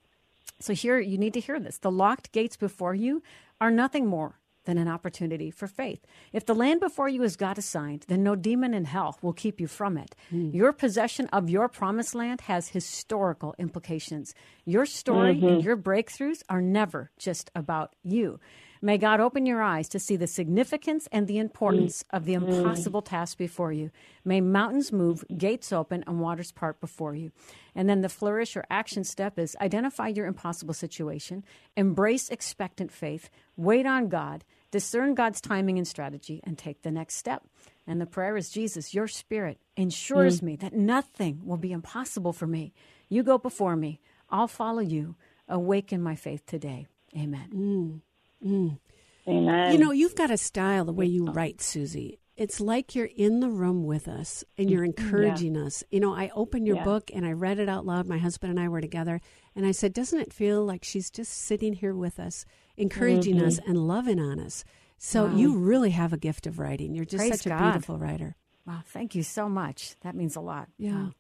So 0.60 0.74
here 0.74 1.00
you 1.00 1.18
need 1.18 1.34
to 1.34 1.40
hear 1.40 1.60
this. 1.60 1.80
The 1.80 1.92
locked 1.92 2.32
gates 2.32 2.56
before 2.56 2.96
you 2.96 3.22
are 3.60 3.72
nothing 3.72 4.08
more 4.08 4.40
than 4.66 4.78
an 4.78 4.88
opportunity 4.88 5.52
for 5.52 5.68
faith. 5.68 6.06
If 6.32 6.46
the 6.46 6.56
land 6.56 6.80
before 6.80 7.10
you 7.10 7.24
is 7.24 7.36
God 7.36 7.58
assigned, 7.58 8.06
then 8.08 8.24
no 8.24 8.36
demon 8.36 8.74
in 8.74 8.86
hell 8.86 9.18
will 9.22 9.34
keep 9.34 9.60
you 9.60 9.68
from 9.68 9.98
it. 9.98 10.16
Mm. 10.32 10.54
Your 10.54 10.74
possession 10.74 11.28
of 11.28 11.50
your 11.50 11.68
promised 11.68 12.16
land 12.16 12.42
has 12.42 12.70
historical 12.70 13.56
implications. 13.58 14.34
Your 14.66 14.86
story 14.86 15.36
mm-hmm. 15.36 15.48
and 15.48 15.64
your 15.64 15.78
breakthroughs 15.78 16.44
are 16.50 16.62
never 16.62 17.12
just 17.18 17.52
about 17.56 17.96
you. 18.04 18.40
May 18.84 18.98
God 18.98 19.22
open 19.22 19.46
your 19.46 19.62
eyes 19.62 19.88
to 19.90 19.98
see 19.98 20.18
the 20.18 20.28
significance 20.28 21.08
and 21.10 21.26
the 21.26 21.38
importance 21.38 22.04
of 22.10 22.26
the 22.26 22.34
impossible 22.34 23.02
task 23.02 23.38
before 23.38 23.72
you. 23.72 23.92
May 24.26 24.42
mountains 24.42 24.92
move, 24.92 25.24
gates 25.38 25.72
open, 25.72 26.04
and 26.06 26.20
waters 26.20 26.52
part 26.52 26.82
before 26.82 27.16
you. 27.16 27.32
And 27.74 27.88
then 27.88 28.02
the 28.02 28.10
flourish 28.10 28.58
or 28.58 28.66
action 28.70 29.06
step 29.06 29.40
is 29.40 29.56
identify 29.62 30.10
your 30.10 30.26
impossible 30.26 30.74
situation, 30.74 31.46
embrace 31.78 32.28
expectant 32.28 32.92
faith, 32.92 33.30
wait 33.56 33.86
on 33.86 34.10
God, 34.10 34.44
discern 34.70 35.16
God's 35.16 35.40
timing 35.40 35.78
and 35.78 35.88
strategy, 35.88 36.42
and 36.44 36.58
take 36.58 36.82
the 36.82 36.92
next 36.92 37.16
step. 37.16 37.44
And 37.88 38.02
the 38.02 38.06
prayer 38.06 38.36
is 38.36 38.50
Jesus, 38.50 38.94
your 38.94 39.08
spirit 39.08 39.60
ensures 39.78 40.42
mm. 40.42 40.44
me 40.44 40.56
that 40.58 40.74
nothing 40.74 41.40
will 41.46 41.56
be 41.56 41.72
impossible 41.72 42.34
for 42.34 42.48
me. 42.48 42.74
You 43.08 43.24
go 43.24 43.38
before 43.38 43.78
me, 43.78 44.02
I'll 44.30 44.50
follow 44.50 44.82
you. 44.82 45.16
Awaken 45.48 46.02
my 46.02 46.16
faith 46.16 46.46
today. 46.46 46.88
Amen. 47.16 47.50
Mm. 47.56 48.13
Mm. 48.46 48.80
Amen. 49.28 49.72
You 49.72 49.78
know, 49.78 49.92
you've 49.92 50.16
got 50.16 50.32
a 50.32 50.38
style 50.38 50.86
the 50.86 50.94
way 50.94 51.06
you 51.06 51.26
write, 51.26 51.62
Susie. 51.62 52.20
It's 52.36 52.60
like 52.60 52.96
you're 52.96 53.10
in 53.16 53.42
the 53.42 53.50
room 53.50 53.86
with 53.86 54.08
us 54.08 54.44
and 54.58 54.70
you're 54.70 54.86
mm-hmm. 54.86 55.04
encouraging 55.06 55.56
yeah. 55.56 55.66
us. 55.66 55.84
You 55.92 56.00
know, 56.00 56.16
I 56.16 56.32
opened 56.36 56.66
your 56.66 56.78
yeah. 56.78 56.84
book 56.84 57.12
and 57.14 57.26
I 57.26 57.32
read 57.32 57.60
it 57.60 57.70
out 57.70 57.86
loud. 57.86 58.08
My 58.08 58.18
husband 58.18 58.50
and 58.50 58.60
I 58.60 58.68
were 58.68 58.82
together, 58.82 59.22
and 59.56 59.66
I 59.66 59.72
said, 59.72 59.94
Doesn't 59.94 60.20
it 60.20 60.34
feel 60.34 60.66
like 60.66 60.84
she's 60.84 61.12
just 61.12 61.32
sitting 61.32 61.74
here 61.74 61.94
with 61.94 62.20
us, 62.20 62.46
encouraging 62.76 63.36
mm-hmm. 63.36 63.48
us 63.48 63.60
and 63.66 63.88
loving 63.88 64.20
on 64.20 64.40
us? 64.40 64.66
So 64.98 65.26
wow. 65.26 65.36
you 65.36 65.58
really 65.58 65.92
have 65.92 66.12
a 66.12 66.18
gift 66.18 66.48
of 66.48 66.60
writing. 66.60 66.96
You're 66.96 67.06
just 67.06 67.22
Praise 67.22 67.42
such 67.42 67.50
God. 67.50 67.62
a 67.62 67.72
beautiful 67.72 68.00
writer. 68.00 68.36
Wow, 68.66 68.82
thank 68.88 69.16
you 69.16 69.24
so 69.24 69.50
much. 69.50 69.96
That 70.02 70.16
means 70.16 70.36
a 70.36 70.42
lot. 70.42 70.70
Yeah. 70.78 70.94
Wow. 70.94 71.12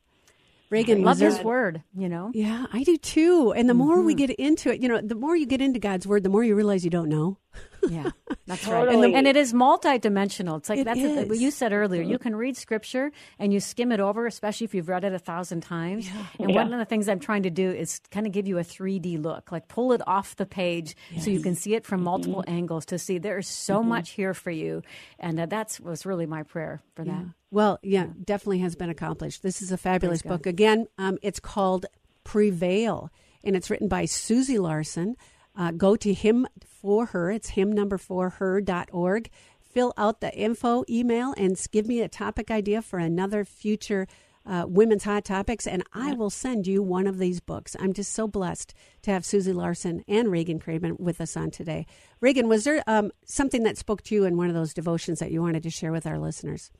Reagan, 0.73 1.03
love 1.03 1.19
His 1.19 1.39
word. 1.39 1.83
You 1.95 2.09
know. 2.09 2.31
Yeah, 2.33 2.65
I 2.73 2.83
do 2.83 2.97
too. 2.97 3.53
And 3.55 3.69
the 3.69 3.73
mm-hmm. 3.73 3.83
more 3.83 4.01
we 4.01 4.13
mm-hmm. 4.13 4.25
get 4.25 4.29
into 4.31 4.73
it, 4.73 4.81
you 4.81 4.89
know, 4.89 4.99
the 4.99 5.15
more 5.15 5.35
you 5.35 5.45
get 5.45 5.61
into 5.61 5.79
God's 5.79 6.07
word, 6.07 6.23
the 6.23 6.29
more 6.29 6.43
you 6.43 6.55
realize 6.55 6.83
you 6.83 6.89
don't 6.89 7.09
know. 7.09 7.37
Yeah, 7.89 8.11
that's 8.47 8.67
right. 8.67 8.87
And, 8.87 9.03
the, 9.03 9.13
and, 9.13 9.27
it 9.27 9.35
is 9.35 9.53
multidimensional. 9.53 10.57
It's 10.57 10.69
like 10.69 10.79
it 10.79 10.85
that's 10.85 10.99
a, 10.99 11.25
what 11.25 11.37
you 11.37 11.51
said 11.51 11.73
earlier. 11.73 12.01
You 12.01 12.17
can 12.17 12.35
read 12.35 12.55
scripture 12.57 13.11
and 13.39 13.53
you 13.53 13.59
skim 13.59 13.91
it 13.91 13.99
over, 13.99 14.25
especially 14.25 14.65
if 14.65 14.73
you've 14.73 14.89
read 14.89 15.03
it 15.03 15.13
a 15.13 15.19
thousand 15.19 15.61
times. 15.61 16.07
Yeah. 16.07 16.25
And 16.39 16.49
yeah. 16.49 16.55
one 16.55 16.73
of 16.73 16.79
the 16.79 16.85
things 16.85 17.09
I'm 17.09 17.19
trying 17.19 17.43
to 17.43 17.49
do 17.49 17.71
is 17.71 17.99
kind 18.11 18.25
of 18.25 18.33
give 18.33 18.47
you 18.47 18.57
a 18.57 18.63
3D 18.63 19.21
look, 19.21 19.51
like 19.51 19.67
pull 19.67 19.93
it 19.93 20.01
off 20.07 20.35
the 20.35 20.45
page 20.45 20.95
yes. 21.11 21.25
so 21.25 21.31
you 21.31 21.41
can 21.41 21.55
see 21.55 21.75
it 21.75 21.85
from 21.85 22.03
multiple 22.03 22.41
mm-hmm. 22.41 22.55
angles 22.55 22.85
to 22.87 22.99
see 22.99 23.17
there 23.17 23.37
is 23.37 23.47
so 23.47 23.79
mm-hmm. 23.79 23.89
much 23.89 24.11
here 24.11 24.33
for 24.33 24.51
you. 24.51 24.81
And 25.19 25.39
uh, 25.39 25.45
that 25.47 25.79
was 25.81 26.05
really 26.05 26.25
my 26.25 26.43
prayer 26.43 26.81
for 26.95 27.03
that. 27.05 27.25
Well, 27.51 27.79
yeah, 27.83 28.07
definitely 28.23 28.59
has 28.59 28.75
been 28.75 28.89
accomplished. 28.89 29.43
This 29.43 29.61
is 29.61 29.71
a 29.71 29.77
fabulous 29.77 30.23
book. 30.23 30.47
Again, 30.47 30.87
um, 30.97 31.19
it's 31.21 31.39
called 31.39 31.85
Prevail, 32.23 33.11
and 33.43 33.55
it's 33.55 33.69
written 33.69 33.87
by 33.87 34.05
Susie 34.05 34.57
Larson. 34.57 35.15
Uh, 35.55 35.71
go 35.71 35.95
to 35.95 36.13
him 36.13 36.47
for 36.65 37.07
her. 37.07 37.31
It's 37.31 37.49
him 37.49 37.71
number 37.71 37.97
four 37.97 38.29
her.org. 38.31 39.29
Fill 39.61 39.93
out 39.97 40.21
the 40.21 40.33
info 40.35 40.83
email 40.89 41.33
and 41.37 41.59
give 41.71 41.87
me 41.87 42.01
a 42.01 42.07
topic 42.07 42.51
idea 42.51 42.81
for 42.81 42.99
another 42.99 43.43
future 43.43 44.07
uh, 44.45 44.65
women's 44.67 45.05
hot 45.05 45.23
topics, 45.23 45.65
and 45.65 45.83
I 45.93 46.13
will 46.13 46.29
send 46.29 46.67
you 46.67 46.83
one 46.83 47.07
of 47.07 47.17
these 47.17 47.39
books. 47.39 47.75
I'm 47.79 47.93
just 47.93 48.11
so 48.11 48.27
blessed 48.27 48.73
to 49.03 49.11
have 49.11 49.25
Susie 49.25 49.53
Larson 49.53 50.03
and 50.07 50.29
Reagan 50.29 50.59
Craven 50.59 50.97
with 50.99 51.21
us 51.21 51.37
on 51.37 51.49
today. 51.49 51.85
Reagan, 52.19 52.49
was 52.49 52.65
there 52.65 52.83
um, 52.85 53.11
something 53.25 53.63
that 53.63 53.77
spoke 53.77 54.01
to 54.03 54.15
you 54.15 54.25
in 54.25 54.37
one 54.37 54.49
of 54.49 54.53
those 54.53 54.73
devotions 54.73 55.19
that 55.19 55.31
you 55.31 55.41
wanted 55.41 55.63
to 55.63 55.69
share 55.69 55.91
with 55.91 56.05
our 56.05 56.19
listeners? 56.19 56.71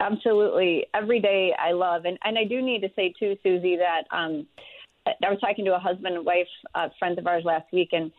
Absolutely. 0.00 0.86
Every 0.92 1.20
day 1.20 1.54
I 1.56 1.72
love, 1.72 2.04
and, 2.04 2.18
and 2.24 2.36
I 2.36 2.44
do 2.44 2.60
need 2.60 2.80
to 2.80 2.90
say 2.96 3.14
too, 3.18 3.36
Susie, 3.42 3.76
that 3.76 4.02
um, 4.10 4.46
I 5.06 5.30
was 5.30 5.38
talking 5.40 5.64
to 5.66 5.74
a 5.74 5.78
husband 5.78 6.16
and 6.16 6.24
wife, 6.24 6.48
uh, 6.74 6.88
friends 6.98 7.18
of 7.18 7.26
ours 7.26 7.44
last 7.44 7.70
week, 7.72 7.90
and 7.92 8.10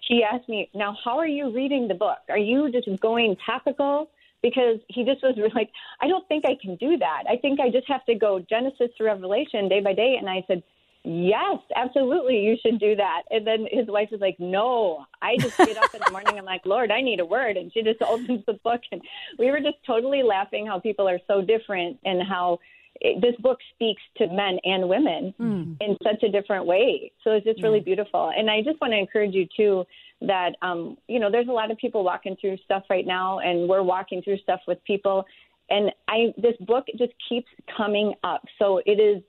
she 0.00 0.22
asked 0.22 0.48
me, 0.48 0.68
"Now, 0.74 0.96
how 1.04 1.18
are 1.18 1.26
you 1.26 1.50
reading 1.50 1.88
the 1.88 1.94
book? 1.94 2.18
Are 2.28 2.38
you 2.38 2.70
just 2.70 2.88
going 3.00 3.36
topical?" 3.46 4.10
Because 4.42 4.80
he 4.88 5.04
just 5.04 5.22
was 5.22 5.36
like, 5.54 5.70
"I 6.00 6.08
don't 6.08 6.26
think 6.28 6.44
I 6.44 6.56
can 6.60 6.76
do 6.76 6.96
that. 6.98 7.24
I 7.28 7.36
think 7.36 7.60
I 7.60 7.70
just 7.70 7.88
have 7.88 8.04
to 8.06 8.14
go 8.14 8.40
Genesis 8.40 8.90
to 8.98 9.04
Revelation 9.04 9.68
day 9.68 9.80
by 9.80 9.92
day." 9.92 10.16
And 10.18 10.28
I 10.28 10.44
said, 10.48 10.64
"Yes, 11.04 11.58
absolutely, 11.76 12.40
you 12.40 12.56
should 12.60 12.80
do 12.80 12.96
that." 12.96 13.22
And 13.30 13.46
then 13.46 13.68
his 13.70 13.86
wife 13.86 14.08
was 14.10 14.20
like, 14.20 14.40
"No, 14.40 15.06
I 15.20 15.36
just 15.36 15.56
get 15.56 15.76
up 15.76 15.94
in 15.94 16.00
the 16.04 16.10
morning. 16.10 16.36
I'm 16.36 16.44
like, 16.44 16.66
Lord, 16.66 16.90
I 16.90 17.02
need 17.02 17.20
a 17.20 17.24
word," 17.24 17.56
and 17.56 17.72
she 17.72 17.82
just 17.82 18.02
opens 18.14 18.44
the 18.46 18.54
book, 18.54 18.80
and 18.90 19.00
we 19.38 19.50
were 19.52 19.60
just 19.60 19.78
totally 19.86 20.24
laughing 20.24 20.66
how 20.66 20.80
people 20.80 21.08
are 21.08 21.20
so 21.28 21.40
different 21.40 22.00
and 22.04 22.20
how 22.20 22.58
it, 23.00 23.20
this 23.20 23.34
book 23.40 23.58
speaks 23.74 24.02
to 24.18 24.26
men 24.28 24.58
and 24.64 24.88
women 24.88 25.34
mm. 25.40 25.76
in 25.80 25.96
such 26.02 26.22
a 26.22 26.30
different 26.30 26.66
way. 26.66 27.12
So 27.24 27.32
it's 27.32 27.44
just 27.44 27.58
yeah. 27.58 27.66
really 27.66 27.80
beautiful. 27.80 28.32
And 28.36 28.50
I 28.50 28.62
just 28.62 28.80
want 28.80 28.92
to 28.92 28.98
encourage 28.98 29.34
you 29.34 29.46
too 29.56 29.84
that 30.20 30.54
um, 30.62 30.96
you 31.08 31.18
know 31.18 31.30
there's 31.30 31.48
a 31.48 31.52
lot 31.52 31.70
of 31.70 31.78
people 31.78 32.04
walking 32.04 32.36
through 32.40 32.56
stuff 32.64 32.84
right 32.90 33.06
now, 33.06 33.40
and 33.40 33.68
we're 33.68 33.82
walking 33.82 34.22
through 34.22 34.38
stuff 34.38 34.60
with 34.66 34.82
people. 34.84 35.24
And 35.70 35.90
I 36.08 36.32
this 36.36 36.56
book 36.60 36.86
just 36.98 37.12
keeps 37.28 37.48
coming 37.76 38.14
up. 38.22 38.42
So 38.58 38.80
it 38.84 39.00
is 39.00 39.22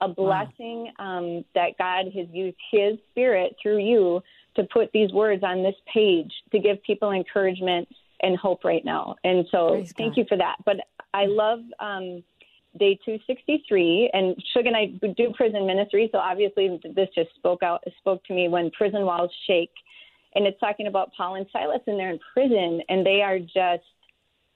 a 0.00 0.08
blessing 0.08 0.92
wow. 0.98 1.18
um, 1.18 1.44
that 1.54 1.70
God 1.78 2.06
has 2.14 2.26
used 2.32 2.56
His 2.70 2.98
Spirit 3.10 3.56
through 3.62 3.78
you 3.78 4.22
to 4.56 4.64
put 4.72 4.90
these 4.92 5.10
words 5.12 5.42
on 5.42 5.62
this 5.62 5.74
page 5.92 6.32
to 6.52 6.58
give 6.58 6.82
people 6.82 7.12
encouragement 7.12 7.88
and 8.22 8.36
hope 8.38 8.64
right 8.64 8.84
now. 8.84 9.16
And 9.24 9.46
so 9.50 9.70
Praise 9.70 9.92
thank 9.96 10.14
God. 10.14 10.18
you 10.18 10.24
for 10.28 10.38
that. 10.38 10.56
But 10.64 10.76
I 11.12 11.26
love. 11.26 11.60
Um, 11.80 12.22
day 12.78 12.98
263, 13.04 14.10
and 14.12 14.36
Shug 14.52 14.66
and 14.66 14.76
I 14.76 14.86
do 15.16 15.32
prison 15.34 15.66
ministry, 15.66 16.08
so 16.12 16.18
obviously 16.18 16.80
this 16.94 17.08
just 17.14 17.34
spoke 17.36 17.62
out 17.62 17.82
spoke 17.98 18.24
to 18.24 18.34
me 18.34 18.48
when 18.48 18.70
prison 18.70 19.04
walls 19.04 19.30
shake, 19.46 19.72
and 20.34 20.46
it's 20.46 20.58
talking 20.60 20.86
about 20.86 21.10
Paul 21.16 21.36
and 21.36 21.46
Silas, 21.52 21.80
and 21.86 21.98
they're 21.98 22.10
in 22.10 22.20
prison, 22.32 22.80
and 22.88 23.04
they 23.04 23.22
are 23.22 23.38
just, 23.38 23.84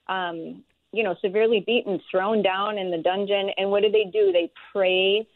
um, 0.09 0.63
you 0.93 1.03
know, 1.03 1.15
severely 1.23 1.63
beaten, 1.67 2.01
thrown 2.11 2.43
down 2.43 2.79
in 2.79 2.91
the 2.91 2.99
dungeon, 2.99 3.51
and 3.57 3.71
what 3.71 3.83
do 3.83 3.91
they 3.91 4.05
do? 4.13 4.33
They 4.33 4.51
pray 4.73 5.27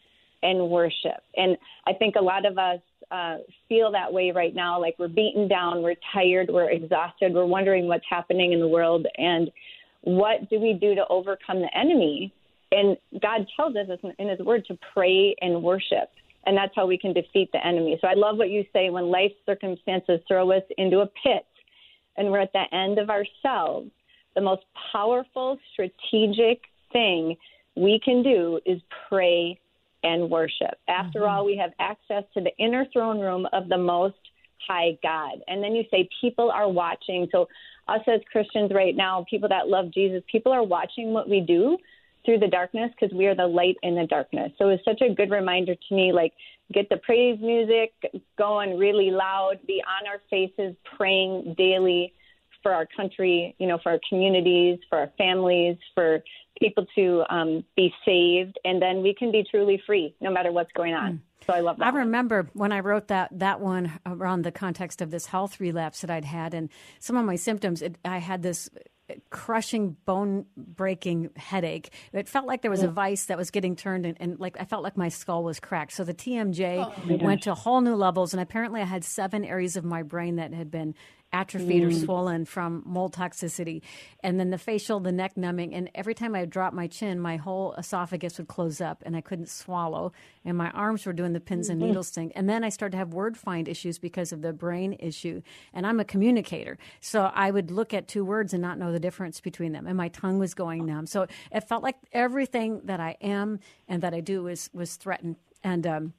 and 0.42 0.68
worship, 0.68 1.22
and 1.36 1.56
I 1.86 1.92
think 1.94 2.16
a 2.16 2.22
lot 2.22 2.46
of 2.46 2.58
us 2.58 2.80
uh, 3.10 3.38
feel 3.68 3.92
that 3.92 4.12
way 4.12 4.30
right 4.30 4.54
now, 4.54 4.80
like 4.80 4.96
we're 4.98 5.08
beaten 5.08 5.48
down, 5.48 5.82
we're 5.82 5.96
tired, 6.12 6.48
we're 6.50 6.70
exhausted, 6.70 7.32
we're 7.32 7.44
wondering 7.44 7.86
what's 7.86 8.04
happening 8.08 8.52
in 8.52 8.60
the 8.60 8.68
world, 8.68 9.06
and 9.16 9.50
what 10.02 10.48
do 10.50 10.60
we 10.60 10.74
do 10.74 10.94
to 10.94 11.06
overcome 11.08 11.60
the 11.60 11.76
enemy? 11.76 12.32
And 12.74 12.96
God 13.20 13.46
tells 13.56 13.76
us 13.76 13.86
in 14.18 14.28
His 14.28 14.40
Word 14.40 14.64
to 14.66 14.78
pray 14.92 15.34
and 15.40 15.62
worship. 15.62 16.10
And 16.46 16.56
that's 16.56 16.72
how 16.76 16.86
we 16.86 16.98
can 16.98 17.12
defeat 17.12 17.50
the 17.52 17.66
enemy. 17.66 17.98
So 18.00 18.08
I 18.08 18.14
love 18.14 18.36
what 18.36 18.50
you 18.50 18.64
say 18.72 18.90
when 18.90 19.04
life 19.04 19.32
circumstances 19.46 20.20
throw 20.28 20.50
us 20.52 20.62
into 20.76 21.00
a 21.00 21.06
pit 21.06 21.46
and 22.16 22.30
we're 22.30 22.40
at 22.40 22.52
the 22.52 22.64
end 22.72 22.98
of 22.98 23.10
ourselves. 23.10 23.90
The 24.34 24.40
most 24.40 24.62
powerful 24.92 25.58
strategic 25.72 26.60
thing 26.92 27.36
we 27.76 28.00
can 28.04 28.22
do 28.22 28.60
is 28.66 28.80
pray 29.08 29.58
and 30.02 30.30
worship. 30.30 30.78
After 30.88 31.20
mm-hmm. 31.20 31.28
all, 31.28 31.44
we 31.44 31.56
have 31.56 31.70
access 31.78 32.24
to 32.34 32.42
the 32.42 32.54
inner 32.58 32.86
throne 32.92 33.20
room 33.20 33.46
of 33.52 33.68
the 33.68 33.78
Most 33.78 34.16
High 34.68 34.98
God. 35.02 35.40
And 35.48 35.62
then 35.62 35.74
you 35.74 35.84
say 35.90 36.08
people 36.20 36.50
are 36.50 36.68
watching. 36.68 37.28
So, 37.32 37.48
us 37.86 38.00
as 38.06 38.20
Christians 38.32 38.70
right 38.74 38.96
now, 38.96 39.26
people 39.28 39.48
that 39.50 39.68
love 39.68 39.92
Jesus, 39.92 40.22
people 40.30 40.52
are 40.52 40.62
watching 40.62 41.12
what 41.12 41.28
we 41.28 41.40
do 41.40 41.76
through 42.24 42.38
the 42.38 42.48
darkness 42.48 42.90
because 42.98 43.14
we 43.16 43.26
are 43.26 43.34
the 43.34 43.46
light 43.46 43.76
in 43.82 43.94
the 43.94 44.06
darkness. 44.06 44.52
So 44.58 44.70
it's 44.70 44.84
such 44.84 45.00
a 45.02 45.12
good 45.12 45.30
reminder 45.30 45.74
to 45.74 45.94
me 45.94 46.12
like 46.12 46.32
get 46.72 46.88
the 46.88 46.96
praise 46.98 47.38
music 47.40 47.92
going 48.38 48.78
really 48.78 49.10
loud, 49.10 49.58
be 49.66 49.82
on 49.86 50.06
our 50.08 50.20
faces 50.30 50.74
praying 50.96 51.54
daily 51.58 52.14
for 52.62 52.72
our 52.72 52.86
country, 52.96 53.54
you 53.58 53.66
know, 53.66 53.78
for 53.82 53.92
our 53.92 54.00
communities, 54.08 54.78
for 54.88 54.98
our 54.98 55.12
families, 55.18 55.76
for 55.94 56.24
people 56.58 56.86
to 56.94 57.22
um, 57.28 57.64
be 57.76 57.92
saved, 58.04 58.58
and 58.64 58.80
then 58.80 59.02
we 59.02 59.14
can 59.14 59.30
be 59.30 59.44
truly 59.50 59.80
free 59.86 60.14
no 60.20 60.30
matter 60.30 60.50
what's 60.50 60.72
going 60.72 60.94
on. 60.94 61.12
Mm. 61.12 61.20
So 61.46 61.52
I 61.52 61.60
love 61.60 61.76
that. 61.76 61.92
I 61.92 61.96
remember 61.96 62.48
when 62.54 62.72
I 62.72 62.80
wrote 62.80 63.08
that 63.08 63.28
that 63.38 63.60
one 63.60 63.92
around 64.06 64.42
the 64.42 64.52
context 64.52 65.02
of 65.02 65.10
this 65.10 65.26
health 65.26 65.60
relapse 65.60 66.00
that 66.00 66.10
I'd 66.10 66.24
had, 66.24 66.54
and 66.54 66.70
some 67.00 67.16
of 67.16 67.26
my 67.26 67.36
symptoms. 67.36 67.82
It, 67.82 67.96
I 68.04 68.18
had 68.18 68.42
this 68.42 68.70
crushing 69.30 69.96
bone 70.06 70.46
breaking 70.56 71.30
headache. 71.36 71.90
It 72.12 72.28
felt 72.28 72.46
like 72.46 72.62
there 72.62 72.70
was 72.70 72.82
a 72.82 72.88
vice 72.88 73.26
that 73.26 73.36
was 73.36 73.50
getting 73.50 73.76
turned 73.76 74.06
and, 74.06 74.16
and, 74.20 74.40
like 74.40 74.56
i 74.58 74.64
felt 74.64 74.82
like 74.82 74.96
my 74.96 75.08
skull 75.08 75.44
was 75.44 75.60
cracked. 75.60 75.92
So 75.92 76.04
the 76.04 76.14
tmj 76.14 76.92
oh, 77.10 77.16
went 77.24 77.42
to 77.42 77.54
whole 77.54 77.80
new 77.80 77.94
levels 77.94 78.32
and 78.34 78.40
apparently 78.40 78.80
i 78.80 78.84
had 78.84 79.04
seven 79.04 79.44
areas 79.44 79.76
of 79.76 79.84
my 79.84 80.02
brain 80.02 80.36
that 80.36 80.52
had 80.52 80.70
been 80.70 80.94
atrophied 81.34 81.82
mm. 81.82 81.88
or 81.88 81.92
swollen 81.92 82.44
from 82.44 82.82
mold 82.86 83.12
toxicity. 83.12 83.82
And 84.22 84.38
then 84.38 84.50
the 84.50 84.58
facial, 84.58 85.00
the 85.00 85.10
neck 85.10 85.36
numbing. 85.36 85.74
And 85.74 85.90
every 85.94 86.14
time 86.14 86.34
I 86.34 86.44
dropped 86.44 86.74
my 86.74 86.86
chin, 86.86 87.18
my 87.18 87.36
whole 87.36 87.74
esophagus 87.74 88.38
would 88.38 88.46
close 88.46 88.80
up 88.80 89.02
and 89.04 89.16
I 89.16 89.20
couldn't 89.20 89.48
swallow. 89.48 90.12
And 90.44 90.56
my 90.56 90.70
arms 90.70 91.04
were 91.04 91.12
doing 91.12 91.32
the 91.32 91.40
pins 91.40 91.68
and 91.68 91.80
mm-hmm. 91.80 91.88
needles 91.88 92.10
thing. 92.10 92.32
And 92.36 92.48
then 92.48 92.62
I 92.62 92.68
started 92.68 92.92
to 92.92 92.98
have 92.98 93.12
word 93.12 93.36
find 93.36 93.66
issues 93.66 93.98
because 93.98 94.32
of 94.32 94.42
the 94.42 94.52
brain 94.52 94.94
issue. 95.00 95.42
And 95.72 95.86
I'm 95.86 95.98
a 95.98 96.04
communicator. 96.04 96.78
So 97.00 97.32
I 97.34 97.50
would 97.50 97.72
look 97.72 97.92
at 97.92 98.06
two 98.06 98.24
words 98.24 98.54
and 98.54 98.62
not 98.62 98.78
know 98.78 98.92
the 98.92 99.00
difference 99.00 99.40
between 99.40 99.72
them. 99.72 99.88
And 99.88 99.96
my 99.96 100.08
tongue 100.08 100.38
was 100.38 100.54
going 100.54 100.86
numb. 100.86 101.06
So 101.06 101.26
it 101.50 101.68
felt 101.68 101.82
like 101.82 101.96
everything 102.12 102.82
that 102.84 103.00
I 103.00 103.16
am 103.20 103.58
and 103.88 104.02
that 104.02 104.14
I 104.14 104.20
do 104.20 104.44
was, 104.44 104.70
was 104.72 104.94
threatened. 104.94 105.36
And, 105.64 105.86
um, 105.86 106.12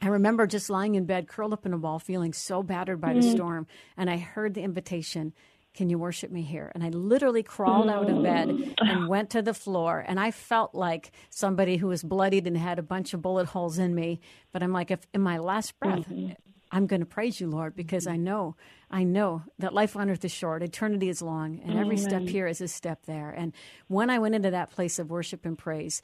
I 0.00 0.08
remember 0.08 0.46
just 0.46 0.70
lying 0.70 0.94
in 0.94 1.04
bed, 1.04 1.28
curled 1.28 1.52
up 1.52 1.66
in 1.66 1.72
a 1.72 1.78
ball, 1.78 1.98
feeling 1.98 2.32
so 2.32 2.62
battered 2.62 3.00
by 3.00 3.12
the 3.12 3.20
mm. 3.20 3.32
storm. 3.32 3.66
And 3.96 4.08
I 4.08 4.16
heard 4.16 4.54
the 4.54 4.62
invitation, 4.62 5.34
Can 5.74 5.90
you 5.90 5.98
worship 5.98 6.30
me 6.30 6.42
here? 6.42 6.72
And 6.74 6.82
I 6.82 6.88
literally 6.88 7.42
crawled 7.42 7.88
mm. 7.88 7.92
out 7.92 8.08
of 8.08 8.22
bed 8.22 8.74
and 8.78 9.08
went 9.08 9.30
to 9.30 9.42
the 9.42 9.54
floor. 9.54 10.02
And 10.06 10.18
I 10.18 10.30
felt 10.30 10.74
like 10.74 11.12
somebody 11.28 11.76
who 11.76 11.88
was 11.88 12.02
bloodied 12.02 12.46
and 12.46 12.56
had 12.56 12.78
a 12.78 12.82
bunch 12.82 13.12
of 13.12 13.20
bullet 13.20 13.46
holes 13.46 13.78
in 13.78 13.94
me. 13.94 14.20
But 14.52 14.62
I'm 14.62 14.72
like, 14.72 14.90
if 14.90 15.06
in 15.12 15.20
my 15.20 15.38
last 15.38 15.78
breath, 15.78 16.08
mm-hmm. 16.08 16.32
I'm 16.72 16.86
going 16.86 17.00
to 17.00 17.06
praise 17.06 17.40
you, 17.40 17.48
Lord, 17.48 17.74
because 17.74 18.06
I 18.06 18.16
know, 18.16 18.56
I 18.90 19.02
know 19.02 19.42
that 19.58 19.74
life 19.74 19.96
on 19.96 20.08
earth 20.08 20.24
is 20.24 20.32
short, 20.32 20.62
eternity 20.62 21.08
is 21.08 21.20
long, 21.20 21.60
and 21.64 21.72
every 21.72 21.96
Amen. 21.96 22.08
step 22.08 22.22
here 22.22 22.46
is 22.46 22.60
a 22.60 22.68
step 22.68 23.06
there. 23.06 23.30
And 23.30 23.52
when 23.88 24.08
I 24.08 24.20
went 24.20 24.36
into 24.36 24.52
that 24.52 24.70
place 24.70 25.00
of 25.00 25.10
worship 25.10 25.44
and 25.44 25.58
praise, 25.58 26.00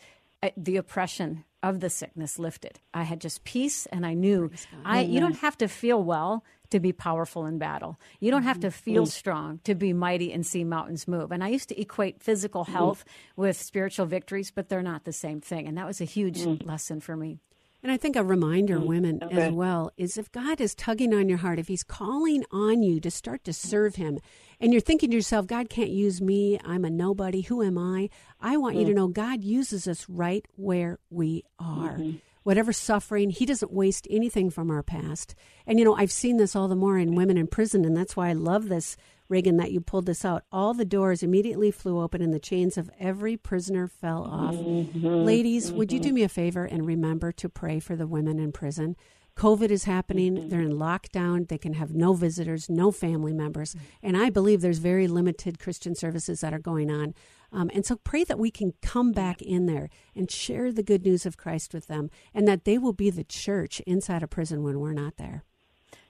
the 0.56 0.76
oppression 0.76 1.44
of 1.68 1.80
the 1.80 1.90
sickness 1.90 2.38
lifted. 2.38 2.80
I 2.94 3.02
had 3.02 3.20
just 3.20 3.44
peace, 3.44 3.86
and 3.86 4.06
I 4.06 4.14
knew 4.14 4.50
I. 4.84 5.00
You 5.02 5.20
don't 5.20 5.38
have 5.38 5.58
to 5.58 5.68
feel 5.68 6.02
well 6.02 6.44
to 6.70 6.80
be 6.80 6.92
powerful 6.92 7.46
in 7.46 7.58
battle. 7.58 7.98
You 8.20 8.30
don't 8.30 8.42
have 8.42 8.60
to 8.60 8.68
mm-hmm. 8.68 8.90
feel 8.90 9.06
strong 9.06 9.60
to 9.64 9.74
be 9.74 9.92
mighty 9.92 10.32
and 10.32 10.44
see 10.44 10.64
mountains 10.64 11.06
move. 11.06 11.30
And 11.30 11.42
I 11.44 11.48
used 11.48 11.68
to 11.68 11.80
equate 11.80 12.22
physical 12.22 12.64
mm-hmm. 12.64 12.72
health 12.72 13.04
with 13.36 13.56
spiritual 13.56 14.06
victories, 14.06 14.50
but 14.50 14.68
they're 14.68 14.82
not 14.82 15.04
the 15.04 15.12
same 15.12 15.40
thing. 15.40 15.66
And 15.66 15.76
that 15.78 15.86
was 15.86 16.00
a 16.00 16.04
huge 16.04 16.40
mm. 16.40 16.64
lesson 16.66 17.00
for 17.00 17.16
me. 17.16 17.38
And 17.82 17.92
I 17.92 17.98
think 17.98 18.16
a 18.16 18.24
reminder, 18.24 18.80
mm, 18.80 18.86
women 18.86 19.20
okay. 19.22 19.42
as 19.42 19.52
well, 19.52 19.92
is 19.96 20.18
if 20.18 20.32
God 20.32 20.60
is 20.60 20.74
tugging 20.74 21.14
on 21.14 21.28
your 21.28 21.38
heart, 21.38 21.58
if 21.58 21.68
He's 21.68 21.84
calling 21.84 22.44
on 22.50 22.82
you 22.82 23.00
to 23.00 23.10
start 23.10 23.44
to 23.44 23.52
serve 23.52 23.94
Him, 23.94 24.18
and 24.60 24.72
you're 24.72 24.80
thinking 24.80 25.10
to 25.10 25.16
yourself, 25.16 25.46
God 25.46 25.68
can't 25.68 25.90
use 25.90 26.20
me, 26.20 26.58
I'm 26.64 26.84
a 26.84 26.90
nobody, 26.90 27.42
who 27.42 27.62
am 27.62 27.78
I? 27.78 28.08
I 28.40 28.56
want 28.56 28.76
you 28.76 28.84
to 28.86 28.92
mm. 28.92 28.96
know 28.96 29.08
God 29.08 29.44
uses 29.44 29.86
us 29.86 30.08
right 30.08 30.46
where 30.56 30.98
we 31.10 31.44
are. 31.58 31.98
Mm-hmm. 31.98 32.18
Whatever 32.42 32.72
suffering, 32.72 33.30
He 33.30 33.44
doesn't 33.44 33.72
waste 33.72 34.06
anything 34.08 34.50
from 34.50 34.70
our 34.70 34.82
past. 34.82 35.34
And, 35.66 35.78
you 35.78 35.84
know, 35.84 35.96
I've 35.96 36.12
seen 36.12 36.36
this 36.36 36.54
all 36.54 36.68
the 36.68 36.76
more 36.76 36.96
in 36.96 37.16
women 37.16 37.36
in 37.36 37.48
prison, 37.48 37.84
and 37.84 37.96
that's 37.96 38.16
why 38.16 38.28
I 38.28 38.34
love 38.34 38.68
this 38.68 38.96
Reagan, 39.28 39.56
that 39.56 39.72
you 39.72 39.80
pulled 39.80 40.06
this 40.06 40.24
out. 40.24 40.44
All 40.52 40.72
the 40.72 40.84
doors 40.84 41.22
immediately 41.22 41.70
flew 41.70 42.00
open 42.00 42.22
and 42.22 42.32
the 42.32 42.38
chains 42.38 42.78
of 42.78 42.90
every 42.98 43.36
prisoner 43.36 43.88
fell 43.88 44.24
off. 44.24 44.54
Mm-hmm. 44.54 45.06
Ladies, 45.06 45.68
mm-hmm. 45.68 45.78
would 45.78 45.92
you 45.92 46.00
do 46.00 46.12
me 46.12 46.22
a 46.22 46.28
favor 46.28 46.64
and 46.64 46.86
remember 46.86 47.32
to 47.32 47.48
pray 47.48 47.80
for 47.80 47.96
the 47.96 48.06
women 48.06 48.38
in 48.38 48.52
prison? 48.52 48.96
COVID 49.36 49.70
is 49.70 49.84
happening. 49.84 50.36
Mm-hmm. 50.36 50.48
They're 50.48 50.60
in 50.60 50.72
lockdown. 50.72 51.48
They 51.48 51.58
can 51.58 51.74
have 51.74 51.94
no 51.94 52.14
visitors, 52.14 52.68
no 52.68 52.90
family 52.90 53.32
members. 53.32 53.74
Mm-hmm. 53.74 54.06
And 54.06 54.16
I 54.16 54.30
believe 54.30 54.60
there's 54.60 54.78
very 54.78 55.06
limited 55.06 55.58
Christian 55.58 55.94
services 55.94 56.40
that 56.40 56.54
are 56.54 56.58
going 56.58 56.90
on. 56.90 57.14
Um, 57.52 57.70
and 57.74 57.86
so 57.86 57.96
pray 57.96 58.24
that 58.24 58.38
we 58.38 58.50
can 58.50 58.74
come 58.82 59.12
back 59.12 59.40
in 59.40 59.66
there 59.66 59.88
and 60.14 60.30
share 60.30 60.72
the 60.72 60.82
good 60.82 61.04
news 61.04 61.26
of 61.26 61.36
Christ 61.36 61.72
with 61.72 61.86
them 61.86 62.10
and 62.34 62.48
that 62.48 62.64
they 62.64 62.78
will 62.78 62.92
be 62.92 63.10
the 63.10 63.24
church 63.24 63.80
inside 63.80 64.22
a 64.22 64.28
prison 64.28 64.62
when 64.62 64.80
we're 64.80 64.92
not 64.92 65.16
there. 65.16 65.44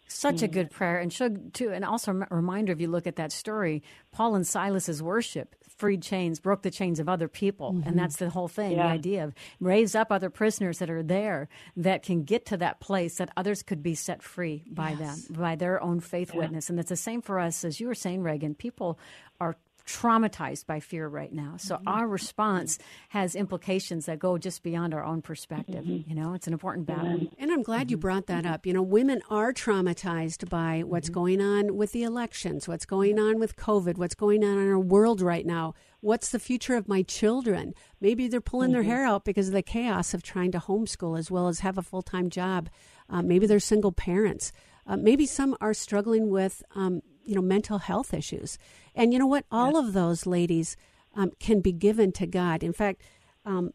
Such 0.09 0.43
a 0.43 0.49
mm. 0.49 0.53
good 0.53 0.71
prayer, 0.71 0.99
and 0.99 1.13
should 1.13 1.53
too. 1.53 1.71
And 1.71 1.85
also 1.85 2.13
a 2.31 2.35
reminder: 2.35 2.73
if 2.73 2.81
you 2.81 2.89
look 2.89 3.07
at 3.07 3.17
that 3.17 3.33
story, 3.33 3.83
Paul 4.13 4.35
and 4.35 4.47
Silas's 4.47 5.03
worship 5.03 5.55
freed 5.77 6.03
chains, 6.03 6.41
broke 6.41 6.63
the 6.63 6.71
chains 6.71 6.99
of 6.99 7.09
other 7.09 7.29
people, 7.29 7.73
mm-hmm. 7.73 7.89
and 7.89 7.99
that's 7.99 8.17
the 8.17 8.31
whole 8.31 8.49
thing. 8.49 8.73
Yeah. 8.73 8.89
The 8.89 8.95
idea 8.95 9.25
of 9.25 9.35
raise 9.61 9.95
up 9.95 10.11
other 10.11 10.31
prisoners 10.31 10.79
that 10.79 10.91
are 10.91 11.03
there 11.03 11.49
that 11.77 12.03
can 12.03 12.25
get 12.25 12.47
to 12.47 12.57
that 12.59 12.81
place 12.81 13.17
that 13.19 13.31
others 13.37 13.63
could 13.63 13.83
be 13.83 13.95
set 13.95 14.23
free 14.23 14.65
by 14.71 14.97
yes. 14.99 15.27
them, 15.27 15.37
by 15.39 15.57
their 15.57 15.83
own 15.83 16.01
faith 16.01 16.31
yeah. 16.33 16.41
witness. 16.41 16.71
And 16.71 16.81
it's 16.81 16.89
the 16.89 16.97
same 16.97 17.21
for 17.21 17.39
us, 17.39 17.65
as 17.65 17.79
you 17.79 17.87
were 17.87 17.95
saying, 17.95 18.23
Reagan. 18.23 18.55
People 18.55 18.99
are 19.41 19.57
traumatized 19.87 20.67
by 20.67 20.81
fear 20.81 21.07
right 21.07 21.33
now. 21.33 21.55
So 21.59 21.77
mm-hmm. 21.77 21.89
our 21.89 22.09
response 22.09 22.79
has 23.11 23.35
implications 23.35 24.07
that 24.07 24.19
go 24.19 24.37
just 24.37 24.63
beyond 24.63 24.93
our 24.93 25.05
own 25.05 25.23
perspective. 25.23 25.85
Mm-hmm. 25.85 26.11
You 26.11 26.17
know, 26.17 26.35
it's 26.35 26.47
an 26.47 26.53
important 26.53 26.87
battle. 26.87 27.21
And 27.39 27.53
I'm 27.53 27.63
glad 27.63 27.91
you 27.91 27.97
brought 27.97 28.27
that 28.27 28.45
up. 28.45 28.67
You 28.67 28.73
know, 28.73 28.83
women 28.83 29.23
are 29.31 29.53
traumatized 29.53 30.49
by 30.51 30.83
what's 30.85 31.09
mm-hmm. 31.09 31.15
going 31.15 31.41
on 31.41 31.77
with 31.77 31.93
the 31.93 32.03
elections, 32.03 32.67
what's 32.67 32.85
going 32.85 33.19
on 33.19 33.39
with 33.39 33.57
COVID, 33.57 33.97
what's 33.97 34.17
going 34.17 34.45
on 34.45 34.59
in 34.59 34.69
our 34.69 34.79
world 34.79 35.21
right 35.21 35.47
now. 35.47 35.75
What's 36.01 36.31
the 36.31 36.39
future 36.39 36.75
of 36.75 36.89
my 36.89 37.03
children? 37.03 37.75
Maybe 38.01 38.29
they're 38.29 38.41
pulling 38.41 38.73
their 38.73 38.83
mm-hmm. 38.83 38.91
hair 38.91 39.07
out 39.07 39.25
because 39.25 39.49
of 39.49 39.55
the 39.55 39.63
chaos 39.63 40.15
of 40.15 40.23
trying 40.23 40.51
to 40.53 40.59
homeschool 40.59 41.19
as 41.19 41.31
well 41.31 41.49
as 41.49 41.61
have 41.61 41.79
a 41.79 41.83
full 41.83 42.03
time 42.03 42.29
job. 42.29 42.69
Uh, 43.09 43.23
maybe 43.23 43.47
they're 43.47 43.61
single 43.61 43.93
parents. 43.93 44.53
Uh, 44.87 44.97
maybe 44.97 45.27
some 45.27 45.57
are 45.61 45.75
struggling 45.75 46.31
with 46.31 46.63
um, 46.75 47.03
you 47.27 47.35
know 47.35 47.43
mental 47.43 47.79
health 47.79 48.15
issues. 48.15 48.59
And 48.95 49.13
you 49.13 49.19
know 49.19 49.27
what? 49.27 49.45
All 49.51 49.73
yes. 49.73 49.85
of 49.85 49.93
those 49.93 50.27
ladies 50.27 50.77
um, 51.15 51.33
can 51.39 51.61
be 51.61 51.73
given 51.73 52.13
to 52.13 52.27
god. 52.27 52.63
In 52.63 52.73
fact 52.73 53.03
um, 53.45 53.73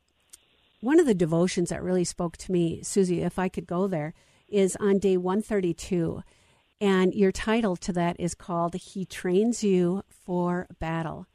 one 0.81 0.99
of 0.99 1.05
the 1.05 1.13
devotions 1.13 1.69
that 1.69 1.83
really 1.83 2.03
spoke 2.03 2.35
to 2.35 2.51
me 2.51 2.81
susie 2.83 3.21
if 3.21 3.37
i 3.37 3.47
could 3.47 3.67
go 3.67 3.87
there 3.87 4.13
is 4.49 4.75
on 4.81 4.97
day 4.97 5.15
132 5.15 6.23
and 6.81 7.13
your 7.13 7.31
title 7.31 7.75
to 7.75 7.93
that 7.93 8.19
is 8.19 8.33
called 8.33 8.73
he 8.73 9.05
trains 9.05 9.63
you 9.63 10.03
for 10.09 10.67
battle. 10.79 11.27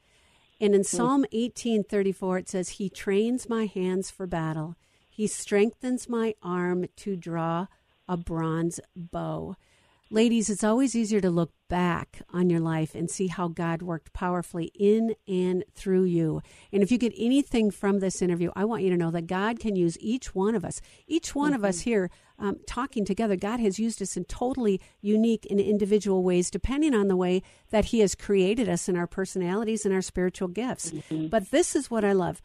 And 0.60 0.74
in 0.74 0.80
mm. 0.80 0.86
psalm 0.86 1.20
1834 1.30 2.38
it 2.38 2.48
says 2.48 2.68
he 2.70 2.90
trains 2.90 3.48
my 3.48 3.66
hands 3.66 4.10
for 4.10 4.26
battle. 4.26 4.74
He 5.08 5.28
strengthens 5.28 6.08
my 6.08 6.34
arm 6.42 6.86
to 6.96 7.16
draw 7.16 7.68
a 8.08 8.16
bronze 8.16 8.80
bow 8.96 9.56
Ladies, 10.08 10.48
it's 10.48 10.62
always 10.62 10.94
easier 10.94 11.20
to 11.20 11.30
look 11.30 11.50
back 11.68 12.22
on 12.32 12.48
your 12.48 12.60
life 12.60 12.94
and 12.94 13.10
see 13.10 13.26
how 13.26 13.48
God 13.48 13.82
worked 13.82 14.12
powerfully 14.12 14.70
in 14.78 15.16
and 15.26 15.64
through 15.74 16.04
you. 16.04 16.42
And 16.72 16.80
if 16.80 16.92
you 16.92 16.98
get 16.98 17.12
anything 17.16 17.72
from 17.72 17.98
this 17.98 18.22
interview, 18.22 18.52
I 18.54 18.66
want 18.66 18.84
you 18.84 18.90
to 18.90 18.96
know 18.96 19.10
that 19.10 19.26
God 19.26 19.58
can 19.58 19.74
use 19.74 19.98
each 19.98 20.32
one 20.32 20.54
of 20.54 20.64
us. 20.64 20.80
Each 21.08 21.34
one 21.34 21.48
mm-hmm. 21.50 21.56
of 21.56 21.64
us 21.64 21.80
mm-hmm. 21.80 21.90
here 21.90 22.10
um, 22.38 22.58
talking 22.68 23.04
together, 23.04 23.34
God 23.34 23.58
has 23.58 23.80
used 23.80 24.00
us 24.00 24.16
in 24.16 24.26
totally 24.26 24.80
unique 25.00 25.44
and 25.50 25.58
individual 25.58 26.22
ways, 26.22 26.52
depending 26.52 26.94
on 26.94 27.08
the 27.08 27.16
way 27.16 27.42
that 27.70 27.86
He 27.86 27.98
has 27.98 28.14
created 28.14 28.68
us 28.68 28.88
in 28.88 28.96
our 28.96 29.08
personalities 29.08 29.84
and 29.84 29.92
our 29.92 30.02
spiritual 30.02 30.48
gifts. 30.48 30.92
Mm-hmm. 30.92 31.26
But 31.28 31.50
this 31.50 31.74
is 31.74 31.90
what 31.90 32.04
I 32.04 32.12
love. 32.12 32.40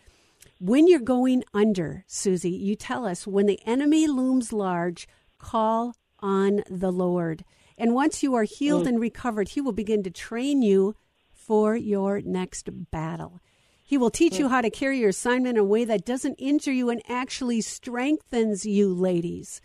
When 0.60 0.88
you're 0.88 1.00
going 1.00 1.44
under, 1.54 2.06
Susie, 2.08 2.50
you 2.50 2.76
tell 2.76 3.06
us 3.06 3.28
when 3.28 3.46
the 3.46 3.60
enemy 3.68 4.08
looms 4.08 4.52
large, 4.52 5.08
call 5.38 5.94
on 6.22 6.64
the 6.70 6.92
Lord. 6.92 7.44
And 7.78 7.94
once 7.94 8.22
you 8.22 8.36
are 8.36 8.44
healed 8.44 8.86
and 8.88 9.00
recovered, 9.00 9.50
He 9.50 9.62
will 9.62 9.72
begin 9.72 10.04
to 10.04 10.12
train 10.12 10.62
you 10.62 10.96
for 11.32 11.76
your 11.76 12.22
next 12.22 12.70
battle. 12.92 13.42
He 13.84 13.98
will 13.98 14.10
teach 14.10 14.40
you 14.40 14.48
how 14.48 14.62
to 14.62 14.70
carry 14.70 15.00
your 15.00 15.10
assignment 15.10 15.58
in 15.58 15.62
a 15.62 15.66
way 15.66 15.84
that 15.84 16.06
doesn't 16.06 16.36
injure 16.36 16.72
you 16.72 16.90
and 16.90 17.02
actually 17.10 17.60
strengthens 17.60 18.66
you, 18.66 18.94
ladies. 18.94 19.60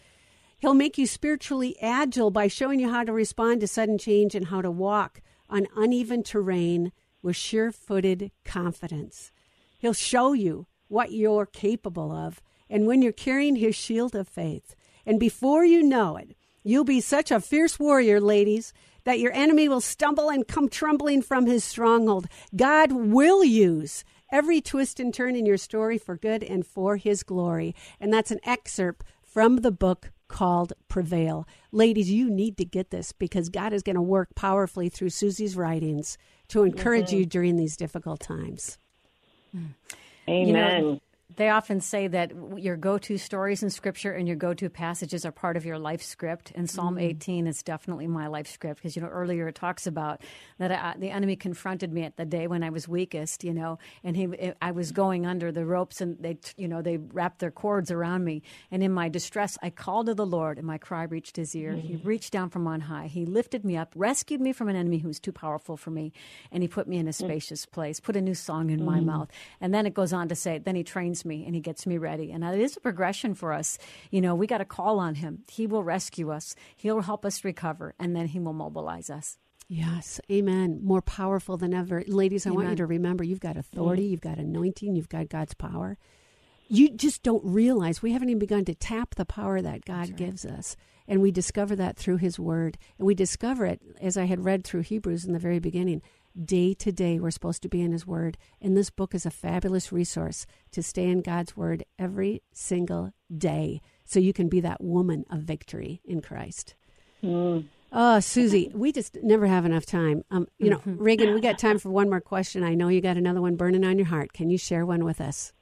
He'll 0.59 0.75
make 0.75 0.99
you 0.99 1.07
spiritually 1.07 1.77
agile 1.81 2.31
by 2.31 2.49
showing 2.49 2.81
you 2.81 2.91
how 2.91 3.05
to 3.05 3.13
respond 3.13 3.61
to 3.61 3.69
sudden 3.69 3.99
change 3.99 4.35
and 4.35 4.47
how 4.47 4.63
to 4.63 4.71
walk 4.71 5.21
on 5.49 5.69
uneven 5.77 6.23
terrain 6.23 6.91
with 7.23 7.37
sure 7.37 7.71
footed 7.71 8.33
confidence. 8.45 9.31
He'll 9.79 9.93
show 9.93 10.33
you 10.33 10.67
what 10.89 11.13
you're 11.13 11.47
capable 11.47 12.11
of. 12.11 12.43
And 12.69 12.87
when 12.87 13.03
you're 13.03 13.13
carrying 13.13 13.57
his 13.57 13.77
shield 13.77 14.17
of 14.17 14.27
faith, 14.27 14.75
and 15.05 15.21
before 15.21 15.65
you 15.65 15.83
know 15.83 16.17
it, 16.17 16.37
You'll 16.67 16.83
be 16.83 17.01
such 17.01 17.31
a 17.31 17.39
fierce 17.39 17.79
warrior, 17.79 18.21
ladies, 18.21 18.73
that 19.05 19.21
your 19.21 19.33
enemy 19.33 19.69
will 19.69 19.81
stumble 19.81 20.29
and 20.29 20.49
come 20.49 20.69
trembling 20.69 21.23
from 21.23 21.47
his 21.47 21.63
stronghold. 21.63 22.27
God 22.57 22.91
will 22.91 23.45
use 23.45 24.03
every 24.33 24.61
twist 24.61 24.99
and 24.99 25.15
turn 25.15 25.37
in 25.37 25.47
your 25.47 25.59
story 25.59 25.97
for 25.97 26.17
good 26.17 26.43
and 26.43 26.67
for 26.67 26.97
his 26.97 27.23
glory. 27.23 27.73
And 28.01 28.13
that's 28.13 28.33
an 28.33 28.41
excerpt 28.43 29.05
from 29.23 29.59
the 29.59 29.71
book 29.71 30.11
called 30.27 30.73
Prevail. 30.89 31.47
Ladies, 31.71 32.11
you 32.11 32.29
need 32.29 32.57
to 32.57 32.65
get 32.65 32.91
this 32.91 33.13
because 33.13 33.49
God 33.49 33.73
is 33.73 33.85
going 33.85 33.95
to 33.95 34.03
work 34.03 34.35
powerfully 34.35 34.89
through 34.89 35.11
Susie's 35.11 35.57
writings 35.57 36.19
to 36.49 36.65
encourage 36.65 37.11
mm-hmm. 37.11 37.19
you 37.19 37.27
during 37.27 37.57
these 37.57 37.77
difficult 37.77 38.19
times. 38.19 38.79
Amen. 40.29 40.47
You 40.49 40.53
know, 40.53 41.01
they 41.37 41.51
often 41.51 41.81
say 41.81 42.09
that 42.09 42.33
your 42.57 42.77
go-to 42.77 43.19
stories 43.19 43.63
in 43.63 43.71
scripture 43.71 44.13
and 44.13 44.27
your 44.27 44.37
go-to 44.37 44.69
passages 44.69 45.25
are 45.25 45.33
part 45.33 45.57
of 45.57 45.65
your 45.65 45.79
life 45.79 46.03
script 46.03 46.53
and 46.55 46.69
psalm 46.69 46.97
mm. 46.97 47.03
18 47.03 47.47
is 47.47 47.63
definitely 47.63 48.07
my 48.07 48.27
life 48.27 48.47
script 48.47 48.81
because 48.81 48.97
you 48.97 49.03
know 49.03 49.09
earlier 49.09 49.49
it 49.49 49.55
talks 49.55 49.87
about 49.87 50.23
that 50.59 50.73
I, 50.73 50.95
the 50.99 51.11
enemy 51.11 51.37
confronted 51.37 51.93
me 51.93 52.03
at 52.03 52.17
the 52.17 52.25
day 52.25 52.47
when 52.47 52.63
i 52.63 52.71
was 52.71 52.89
weakest 52.89 53.45
you 53.45 53.53
know 53.53 53.79
and 54.03 54.17
he 54.17 54.53
i 54.61 54.71
was 54.71 54.93
going 54.93 55.27
under 55.27 55.53
the 55.53 55.65
ropes 55.65 56.01
and 56.01 56.17
they 56.19 56.39
you 56.57 56.69
know 56.69 56.83
they 56.83 56.97
wrapped 56.97 57.39
their 57.39 57.51
cords 57.51 57.91
around 57.91 58.25
me 58.25 58.43
and 58.71 58.83
in 58.83 58.93
my 58.93 59.09
distress 59.09 59.59
i 59.63 59.71
called 59.71 60.07
to 60.07 60.15
the 60.15 60.27
lord 60.27 60.59
and 60.59 60.67
my 60.67 60.79
cry 60.79 61.05
reached 61.05 61.37
his 61.37 61.55
ear 61.55 61.73
mm. 61.73 61.81
he 61.81 61.97
reached 61.97 62.33
down 62.33 62.49
from 62.49 62.67
on 62.67 62.81
high 62.81 63.07
he 63.07 63.27
lifted 63.27 63.65
me 63.65 63.77
up 63.77 63.93
rescued 63.95 64.41
me 64.41 64.53
from 64.53 64.69
an 64.69 64.77
enemy 64.77 64.99
who 64.99 65.09
was 65.09 65.21
too 65.21 65.33
powerful 65.33 65.77
for 65.77 65.91
me 65.91 66.13
and 66.51 66.63
he 66.63 66.69
put 66.69 66.89
me 66.89 66.97
in 66.97 67.07
a 67.07 67.11
mm. 67.11 67.15
spacious 67.15 67.67
place 67.67 68.01
put 68.01 68.17
a 68.17 68.21
new 68.21 68.35
song 68.35 68.71
in 68.71 68.85
my 68.85 68.99
mm. 68.99 69.05
mouth 69.05 69.31
and 69.61 69.75
then 69.75 69.87
it 69.87 69.95
goes 69.95 70.13
on 70.13 70.29
to 70.29 70.35
say 70.35 70.59
then 70.59 70.77
he 70.77 70.83
trains 70.83 71.26
me 71.27 71.45
and 71.45 71.55
he 71.55 71.61
gets 71.61 71.87
me 71.87 71.99
ready. 71.99 72.33
And 72.33 72.45
it 72.45 72.61
is 72.61 72.77
a 72.77 72.81
progression 72.81 73.35
for 73.35 73.53
us. 73.53 73.79
You 74.11 74.21
know, 74.21 74.35
we 74.35 74.47
got 74.47 74.59
to 74.59 74.65
call 74.65 74.99
on 74.99 75.17
him. 75.17 75.43
He 75.51 75.67
will 75.67 75.83
rescue 75.83 76.31
us, 76.31 76.55
he'll 76.77 77.03
help 77.03 77.27
us 77.27 77.45
recover, 77.45 77.95
and 77.99 78.17
then 78.17 78.27
he 78.27 78.39
will 78.39 78.53
mobilize 78.53 79.11
us. 79.11 79.39
Yes, 79.69 80.21
amen. 80.31 80.81
More 80.83 81.03
powerful 81.03 81.57
than 81.57 81.75
ever. 81.75 82.05
Ladies, 82.07 82.47
I 82.47 82.51
amen. 82.51 82.57
want 82.57 82.71
you 82.71 82.77
to 82.77 82.87
remember 82.87 83.25
you've 83.25 83.41
got 83.41 83.57
authority, 83.57 84.05
mm-hmm. 84.05 84.11
you've 84.13 84.21
got 84.21 84.39
anointing, 84.39 84.95
you've 84.95 85.09
got 85.09 85.29
God's 85.29 85.55
power. 85.55 85.99
You 86.69 86.91
just 86.91 87.23
don't 87.23 87.45
realize 87.45 88.03
we 88.03 88.13
haven't 88.13 88.29
even 88.29 88.39
begun 88.39 88.65
to 88.67 88.75
tap 88.75 89.15
the 89.15 89.25
power 89.25 89.61
that 89.61 89.85
God 89.85 90.09
right. 90.09 90.17
gives 90.17 90.45
us. 90.45 90.77
And 91.09 91.21
we 91.21 91.31
discover 91.31 91.77
that 91.77 91.97
through 91.97 92.17
His 92.17 92.39
Word. 92.39 92.79
And 92.99 93.07
we 93.07 93.15
discover 93.15 93.67
it, 93.67 93.81
as 94.01 94.17
I 94.17 94.25
had 94.25 94.45
read 94.45 94.65
through 94.65 94.83
Hebrews 94.83 95.25
in 95.25 95.33
the 95.33 95.39
very 95.39 95.61
beginning, 95.61 96.03
day 96.45 96.75
to 96.75 96.93
day 96.93 97.19
we're 97.19 97.31
supposed 97.31 97.63
to 97.63 97.69
be 97.69 97.83
in 97.83 97.93
his 97.93 98.07
word. 98.07 98.37
And 98.61 98.77
this 98.77 98.91
book 98.91 99.15
is 99.15 99.27
a 99.27 99.31
fabulous 99.31 99.93
resource 99.93 100.47
to 100.73 100.83
stay 100.83 101.09
in 101.09 101.23
god's 101.23 101.57
word 101.57 101.85
every 101.99 102.43
single 102.53 103.13
day 103.37 103.81
so 104.05 104.21
you 104.21 104.33
can 104.33 104.49
be 104.49 104.61
that 104.61 104.83
woman 104.83 105.25
of 105.31 105.41
victory 105.41 106.01
in 106.05 106.21
christ. 106.21 106.75
Mm. 107.23 107.67
oh 107.93 108.21
susie 108.21 108.71
we 108.75 108.93
just 108.93 109.17
never 109.23 109.47
have 109.47 109.65
enough 109.65 109.87
time. 109.87 110.25
Um, 110.31 110.47
you 110.59 110.71
know 110.71 110.79
mm-hmm. 110.79 110.97
reagan 110.97 111.35
we 111.35 111.41
got 111.41 111.59
time 111.59 111.79
for 111.79 111.91
one 111.91 112.09
more 112.09 112.21
question. 112.21 112.63
I 112.63 112.75
know 112.75 112.89
you 112.89 113.01
got 113.01 113.17
another 113.17 113.41
one 113.41 113.57
burning 113.57 113.85
on 113.85 113.99
your 113.99 114.07
heart. 114.07 114.33
Can 114.33 114.51
you 114.51 114.59
share 114.59 114.85
one 114.85 115.05
with 115.05 115.21
us? 115.21 115.53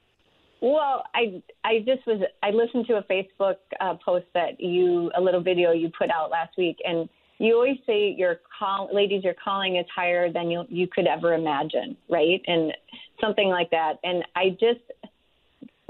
Well, 0.64 1.04
I 1.14 1.42
I 1.62 1.80
just 1.80 2.06
was 2.06 2.22
I 2.42 2.48
listened 2.48 2.86
to 2.86 2.94
a 2.96 3.02
Facebook 3.02 3.56
uh, 3.80 3.96
post 4.02 4.24
that 4.32 4.58
you 4.58 5.10
a 5.14 5.20
little 5.20 5.42
video 5.42 5.72
you 5.72 5.90
put 5.90 6.08
out 6.10 6.30
last 6.30 6.56
week, 6.56 6.78
and 6.86 7.06
you 7.38 7.54
always 7.54 7.78
say 7.86 8.14
your 8.16 8.40
call, 8.58 8.88
ladies, 8.92 9.24
your 9.24 9.34
calling 9.42 9.76
is 9.76 9.86
higher 9.94 10.32
than 10.32 10.50
you 10.50 10.64
you 10.68 10.86
could 10.86 11.06
ever 11.06 11.34
imagine, 11.34 11.96
right? 12.08 12.40
And 12.46 12.72
something 13.20 13.48
like 13.48 13.70
that. 13.70 13.94
And 14.04 14.24
I 14.36 14.50
just 14.50 14.80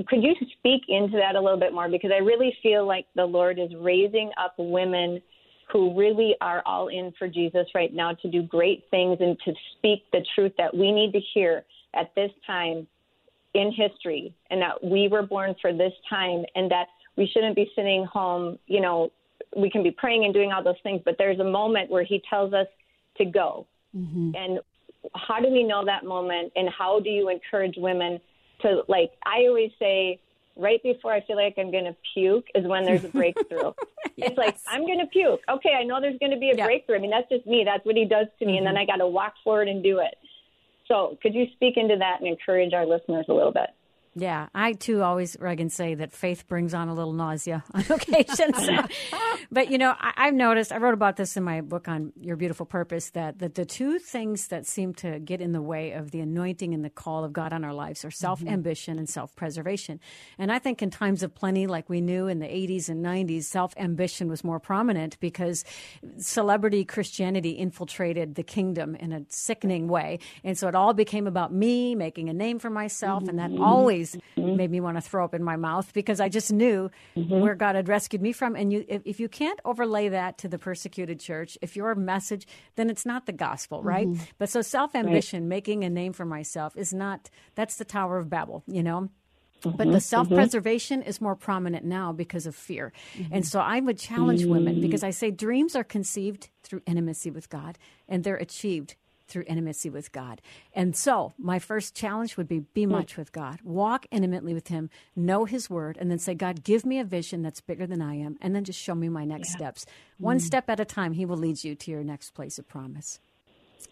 could 0.08 0.22
you 0.22 0.34
speak 0.58 0.82
into 0.88 1.16
that 1.16 1.36
a 1.36 1.40
little 1.40 1.58
bit 1.58 1.72
more 1.72 1.88
because 1.88 2.10
I 2.12 2.18
really 2.18 2.54
feel 2.62 2.86
like 2.86 3.06
the 3.14 3.24
Lord 3.24 3.58
is 3.58 3.70
raising 3.78 4.30
up 4.42 4.54
women 4.58 5.20
who 5.72 5.96
really 5.98 6.34
are 6.40 6.62
all 6.66 6.88
in 6.88 7.12
for 7.18 7.28
Jesus 7.28 7.66
right 7.74 7.92
now 7.92 8.12
to 8.14 8.30
do 8.30 8.42
great 8.42 8.84
things 8.90 9.18
and 9.20 9.38
to 9.44 9.52
speak 9.76 10.02
the 10.12 10.24
truth 10.34 10.52
that 10.58 10.74
we 10.74 10.92
need 10.92 11.12
to 11.12 11.20
hear 11.32 11.64
at 11.94 12.14
this 12.14 12.30
time 12.46 12.86
in 13.54 13.72
history 13.72 14.34
and 14.50 14.60
that 14.60 14.82
we 14.82 15.08
were 15.08 15.22
born 15.22 15.54
for 15.60 15.72
this 15.72 15.92
time 16.10 16.44
and 16.54 16.70
that 16.70 16.86
we 17.16 17.30
shouldn't 17.32 17.54
be 17.54 17.70
sitting 17.76 18.04
home, 18.04 18.58
you 18.66 18.80
know, 18.80 19.10
we 19.56 19.70
can 19.70 19.82
be 19.82 19.90
praying 19.90 20.24
and 20.24 20.34
doing 20.34 20.52
all 20.52 20.62
those 20.62 20.80
things, 20.82 21.00
but 21.04 21.16
there's 21.18 21.38
a 21.38 21.44
moment 21.44 21.90
where 21.90 22.04
he 22.04 22.22
tells 22.28 22.52
us 22.52 22.66
to 23.18 23.24
go. 23.24 23.66
Mm-hmm. 23.96 24.32
And 24.34 24.60
how 25.14 25.40
do 25.40 25.50
we 25.50 25.62
know 25.62 25.84
that 25.84 26.04
moment? 26.04 26.52
And 26.56 26.68
how 26.68 27.00
do 27.00 27.10
you 27.10 27.28
encourage 27.28 27.74
women 27.76 28.20
to, 28.62 28.82
like, 28.88 29.12
I 29.24 29.46
always 29.46 29.70
say, 29.78 30.20
right 30.56 30.82
before 30.82 31.12
I 31.12 31.20
feel 31.22 31.36
like 31.36 31.54
I'm 31.58 31.70
going 31.70 31.84
to 31.84 31.96
puke 32.14 32.46
is 32.54 32.66
when 32.66 32.84
there's 32.84 33.04
a 33.04 33.08
breakthrough. 33.08 33.72
yes. 34.16 34.28
It's 34.30 34.38
like, 34.38 34.56
I'm 34.68 34.86
going 34.86 35.00
to 35.00 35.06
puke. 35.06 35.40
Okay, 35.48 35.72
I 35.78 35.82
know 35.82 36.00
there's 36.00 36.18
going 36.18 36.30
to 36.30 36.38
be 36.38 36.50
a 36.50 36.56
yeah. 36.56 36.66
breakthrough. 36.66 36.96
I 36.96 36.98
mean, 37.00 37.10
that's 37.10 37.28
just 37.28 37.46
me. 37.46 37.64
That's 37.64 37.84
what 37.84 37.96
he 37.96 38.04
does 38.04 38.26
to 38.38 38.46
me. 38.46 38.52
Mm-hmm. 38.52 38.58
And 38.58 38.66
then 38.66 38.74
mm-hmm. 38.74 38.90
I 38.90 38.96
got 38.96 39.02
to 39.02 39.08
walk 39.08 39.34
forward 39.42 39.68
and 39.68 39.82
do 39.82 39.98
it. 39.98 40.14
So, 40.86 41.18
could 41.22 41.34
you 41.34 41.46
speak 41.54 41.76
into 41.76 41.96
that 41.96 42.20
and 42.20 42.28
encourage 42.28 42.74
our 42.74 42.86
listeners 42.86 43.26
a 43.28 43.32
little 43.32 43.52
bit? 43.52 43.70
Yeah, 44.16 44.46
I 44.54 44.74
too 44.74 45.02
always, 45.02 45.36
Reagan, 45.40 45.70
say 45.70 45.94
that 45.96 46.12
faith 46.12 46.46
brings 46.46 46.72
on 46.72 46.88
a 46.88 46.94
little 46.94 47.12
nausea 47.12 47.64
on 47.74 47.84
occasion. 47.90 48.54
So. 48.54 48.76
but 49.50 49.70
you 49.70 49.78
know, 49.78 49.94
I, 49.98 50.26
have 50.26 50.34
noticed. 50.34 50.72
I 50.72 50.78
wrote 50.78 50.94
about 50.94 51.16
this 51.16 51.36
in 51.36 51.42
my 51.42 51.60
book 51.60 51.88
on 51.88 52.12
Your 52.20 52.36
Beautiful 52.36 52.66
Purpose 52.66 53.10
that, 53.10 53.40
that 53.40 53.54
the 53.54 53.64
two 53.64 53.98
things 53.98 54.48
that 54.48 54.66
seem 54.66 54.94
to 54.94 55.18
get 55.18 55.40
in 55.40 55.52
the 55.52 55.62
way 55.62 55.92
of 55.92 56.12
the 56.12 56.20
anointing 56.20 56.74
and 56.74 56.84
the 56.84 56.90
call 56.90 57.24
of 57.24 57.32
God 57.32 57.52
on 57.52 57.64
our 57.64 57.74
lives 57.74 58.04
are 58.04 58.10
self 58.10 58.44
ambition 58.44 58.94
mm-hmm. 58.94 59.00
and 59.00 59.08
self 59.08 59.34
preservation. 59.34 59.98
And 60.38 60.52
I 60.52 60.58
think 60.58 60.82
in 60.82 60.90
times 60.90 61.22
of 61.22 61.34
plenty, 61.34 61.66
like 61.66 61.88
we 61.88 62.00
knew 62.00 62.28
in 62.28 62.38
the 62.38 62.46
'80s 62.46 62.88
and 62.88 63.04
'90s, 63.04 63.44
self 63.44 63.74
ambition 63.76 64.28
was 64.28 64.44
more 64.44 64.60
prominent 64.60 65.18
because 65.18 65.64
celebrity 66.18 66.84
Christianity 66.84 67.50
infiltrated 67.50 68.36
the 68.36 68.44
kingdom 68.44 68.94
in 68.94 69.12
a 69.12 69.22
sickening 69.28 69.88
way, 69.88 70.20
and 70.44 70.56
so 70.56 70.68
it 70.68 70.76
all 70.76 70.94
became 70.94 71.26
about 71.26 71.52
me 71.52 71.96
making 71.96 72.28
a 72.28 72.32
name 72.32 72.60
for 72.60 72.70
myself, 72.70 73.22
mm-hmm. 73.22 73.30
and 73.30 73.38
that 73.40 73.50
mm-hmm. 73.50 73.62
always 73.62 74.03
always 74.04 74.22
mm-hmm. 74.36 74.56
made 74.56 74.70
me 74.70 74.80
want 74.80 74.96
to 74.96 75.00
throw 75.00 75.24
up 75.24 75.34
in 75.34 75.42
my 75.42 75.56
mouth 75.56 75.92
because 75.92 76.20
I 76.20 76.28
just 76.28 76.52
knew 76.52 76.90
mm-hmm. 77.16 77.40
where 77.40 77.54
God 77.54 77.76
had 77.76 77.88
rescued 77.88 78.22
me 78.22 78.32
from. 78.32 78.56
And 78.56 78.72
you, 78.72 78.84
if, 78.88 79.02
if, 79.04 79.20
you 79.20 79.28
can't 79.28 79.60
overlay 79.64 80.08
that 80.10 80.38
to 80.38 80.48
the 80.48 80.58
persecuted 80.58 81.20
church, 81.20 81.56
if 81.62 81.76
your 81.76 81.94
message, 81.94 82.46
then 82.76 82.90
it's 82.90 83.06
not 83.06 83.26
the 83.26 83.32
gospel, 83.32 83.82
right? 83.82 84.06
Mm-hmm. 84.06 84.22
But 84.38 84.50
so 84.50 84.62
self 84.62 84.94
ambition, 84.94 85.44
right. 85.44 85.48
making 85.48 85.84
a 85.84 85.90
name 85.90 86.12
for 86.12 86.24
myself, 86.24 86.76
is 86.76 86.92
not. 86.92 87.30
That's 87.54 87.76
the 87.76 87.84
Tower 87.84 88.18
of 88.18 88.28
Babel, 88.28 88.62
you 88.66 88.82
know. 88.82 89.08
But 89.62 89.78
the 89.78 89.84
mm-hmm. 89.84 89.98
self 89.98 90.28
preservation 90.28 91.00
is 91.00 91.22
more 91.22 91.34
prominent 91.34 91.86
now 91.86 92.12
because 92.12 92.46
of 92.46 92.54
fear. 92.54 92.92
Mm-hmm. 93.16 93.34
And 93.34 93.46
so 93.46 93.60
I 93.60 93.80
would 93.80 93.98
challenge 93.98 94.44
women 94.44 94.82
because 94.82 95.02
I 95.02 95.10
say 95.10 95.30
dreams 95.30 95.74
are 95.74 95.84
conceived 95.84 96.50
through 96.62 96.82
intimacy 96.86 97.30
with 97.30 97.48
God 97.48 97.78
and 98.06 98.22
they're 98.22 98.36
achieved 98.36 98.96
through 99.26 99.44
intimacy 99.46 99.90
with 99.90 100.12
God. 100.12 100.40
And 100.72 100.94
so, 100.96 101.32
my 101.38 101.58
first 101.58 101.94
challenge 101.94 102.36
would 102.36 102.48
be 102.48 102.60
be 102.60 102.84
hmm. 102.84 102.92
much 102.92 103.16
with 103.16 103.32
God. 103.32 103.60
Walk 103.62 104.06
intimately 104.10 104.54
with 104.54 104.68
Him, 104.68 104.90
know 105.16 105.44
His 105.44 105.68
word, 105.68 105.96
and 106.00 106.10
then 106.10 106.18
say, 106.18 106.34
God, 106.34 106.64
give 106.64 106.84
me 106.84 106.98
a 106.98 107.04
vision 107.04 107.42
that's 107.42 107.60
bigger 107.60 107.86
than 107.86 108.02
I 108.02 108.14
am, 108.14 108.36
and 108.40 108.54
then 108.54 108.64
just 108.64 108.80
show 108.80 108.94
me 108.94 109.08
my 109.08 109.24
next 109.24 109.50
yeah. 109.50 109.56
steps. 109.56 109.86
One 110.18 110.38
mm. 110.38 110.42
step 110.42 110.68
at 110.68 110.80
a 110.80 110.84
time, 110.84 111.12
He 111.12 111.24
will 111.24 111.36
lead 111.36 111.64
you 111.64 111.74
to 111.74 111.90
your 111.90 112.04
next 112.04 112.30
place 112.30 112.58
of 112.58 112.68
promise. 112.68 113.18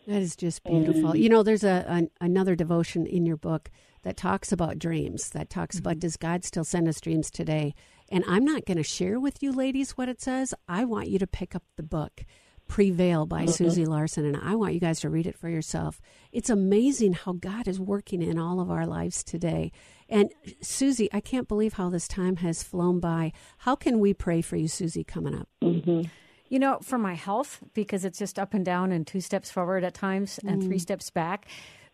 That 0.07 0.21
is 0.21 0.35
just 0.35 0.65
beautiful. 0.65 1.15
You 1.17 1.29
know, 1.29 1.43
there's 1.43 1.65
a, 1.65 1.85
a 1.89 2.25
another 2.25 2.57
devotion 2.57 3.07
in 3.07 3.25
your 3.25 3.37
book 3.37 3.71
that 4.03 4.17
talks 4.17 4.51
about 4.51 4.79
dreams, 4.79 5.31
that 5.31 5.49
talks 5.49 5.77
mm-hmm. 5.77 5.87
about 5.87 6.01
does 6.01 6.17
God 6.17 6.45
still 6.45 6.65
send 6.65 6.89
us 6.89 7.01
dreams 7.01 7.31
today? 7.31 7.75
And 8.11 8.25
I'm 8.27 8.45
not 8.45 8.67
going 8.67 8.77
to 8.77 8.83
share 8.83 9.19
with 9.19 9.43
you 9.43 9.53
ladies 9.53 9.93
what 9.93 10.09
it 10.09 10.21
says. 10.21 10.55
I 10.69 10.85
want 10.85 11.09
you 11.09 11.19
to 11.19 11.27
pick 11.27 11.55
up 11.55 11.63
the 11.77 11.83
book 11.83 12.25
Prevail 12.73 13.27
by 13.27 13.43
mm-hmm. 13.43 13.51
Susie 13.51 13.85
Larson, 13.85 14.25
and 14.25 14.39
I 14.43 14.55
want 14.55 14.73
you 14.73 14.81
guys 14.81 15.01
to 15.01 15.11
read 15.11 15.27
it 15.27 15.37
for 15.37 15.51
yourself. 15.51 16.01
It's 16.33 16.49
amazing 16.49 17.13
how 17.13 17.33
God 17.33 17.69
is 17.69 17.79
working 17.79 18.23
in 18.23 18.39
all 18.39 18.61
of 18.61 18.71
our 18.71 18.87
lives 18.87 19.23
today. 19.23 19.73
And 20.09 20.33
Susie, 20.63 21.11
I 21.13 21.21
can't 21.21 21.47
believe 21.47 21.75
how 21.75 21.91
this 21.91 22.09
time 22.09 22.37
has 22.37 22.63
flown 22.63 22.99
by. 22.99 23.33
How 23.59 23.77
can 23.77 24.01
we 24.01 24.15
pray 24.15 24.41
for 24.41 24.57
you, 24.57 24.69
Susie, 24.69 25.05
coming 25.05 25.35
up? 25.35 25.51
Mm-hmm. 25.63 26.09
You 26.49 26.59
know, 26.59 26.79
for 26.81 26.97
my 26.97 27.13
health, 27.13 27.59
because 27.75 28.07
it's 28.07 28.19
just 28.19 28.39
up 28.39 28.55
and 28.55 28.65
down 28.65 28.91
and 28.91 29.07
two 29.07 29.21
steps 29.21 29.51
forward 29.51 29.85
at 29.85 29.93
times 29.93 30.41
and 30.43 30.63
mm. 30.63 30.65
three 30.65 30.79
steps 30.79 31.11
back. 31.11 31.49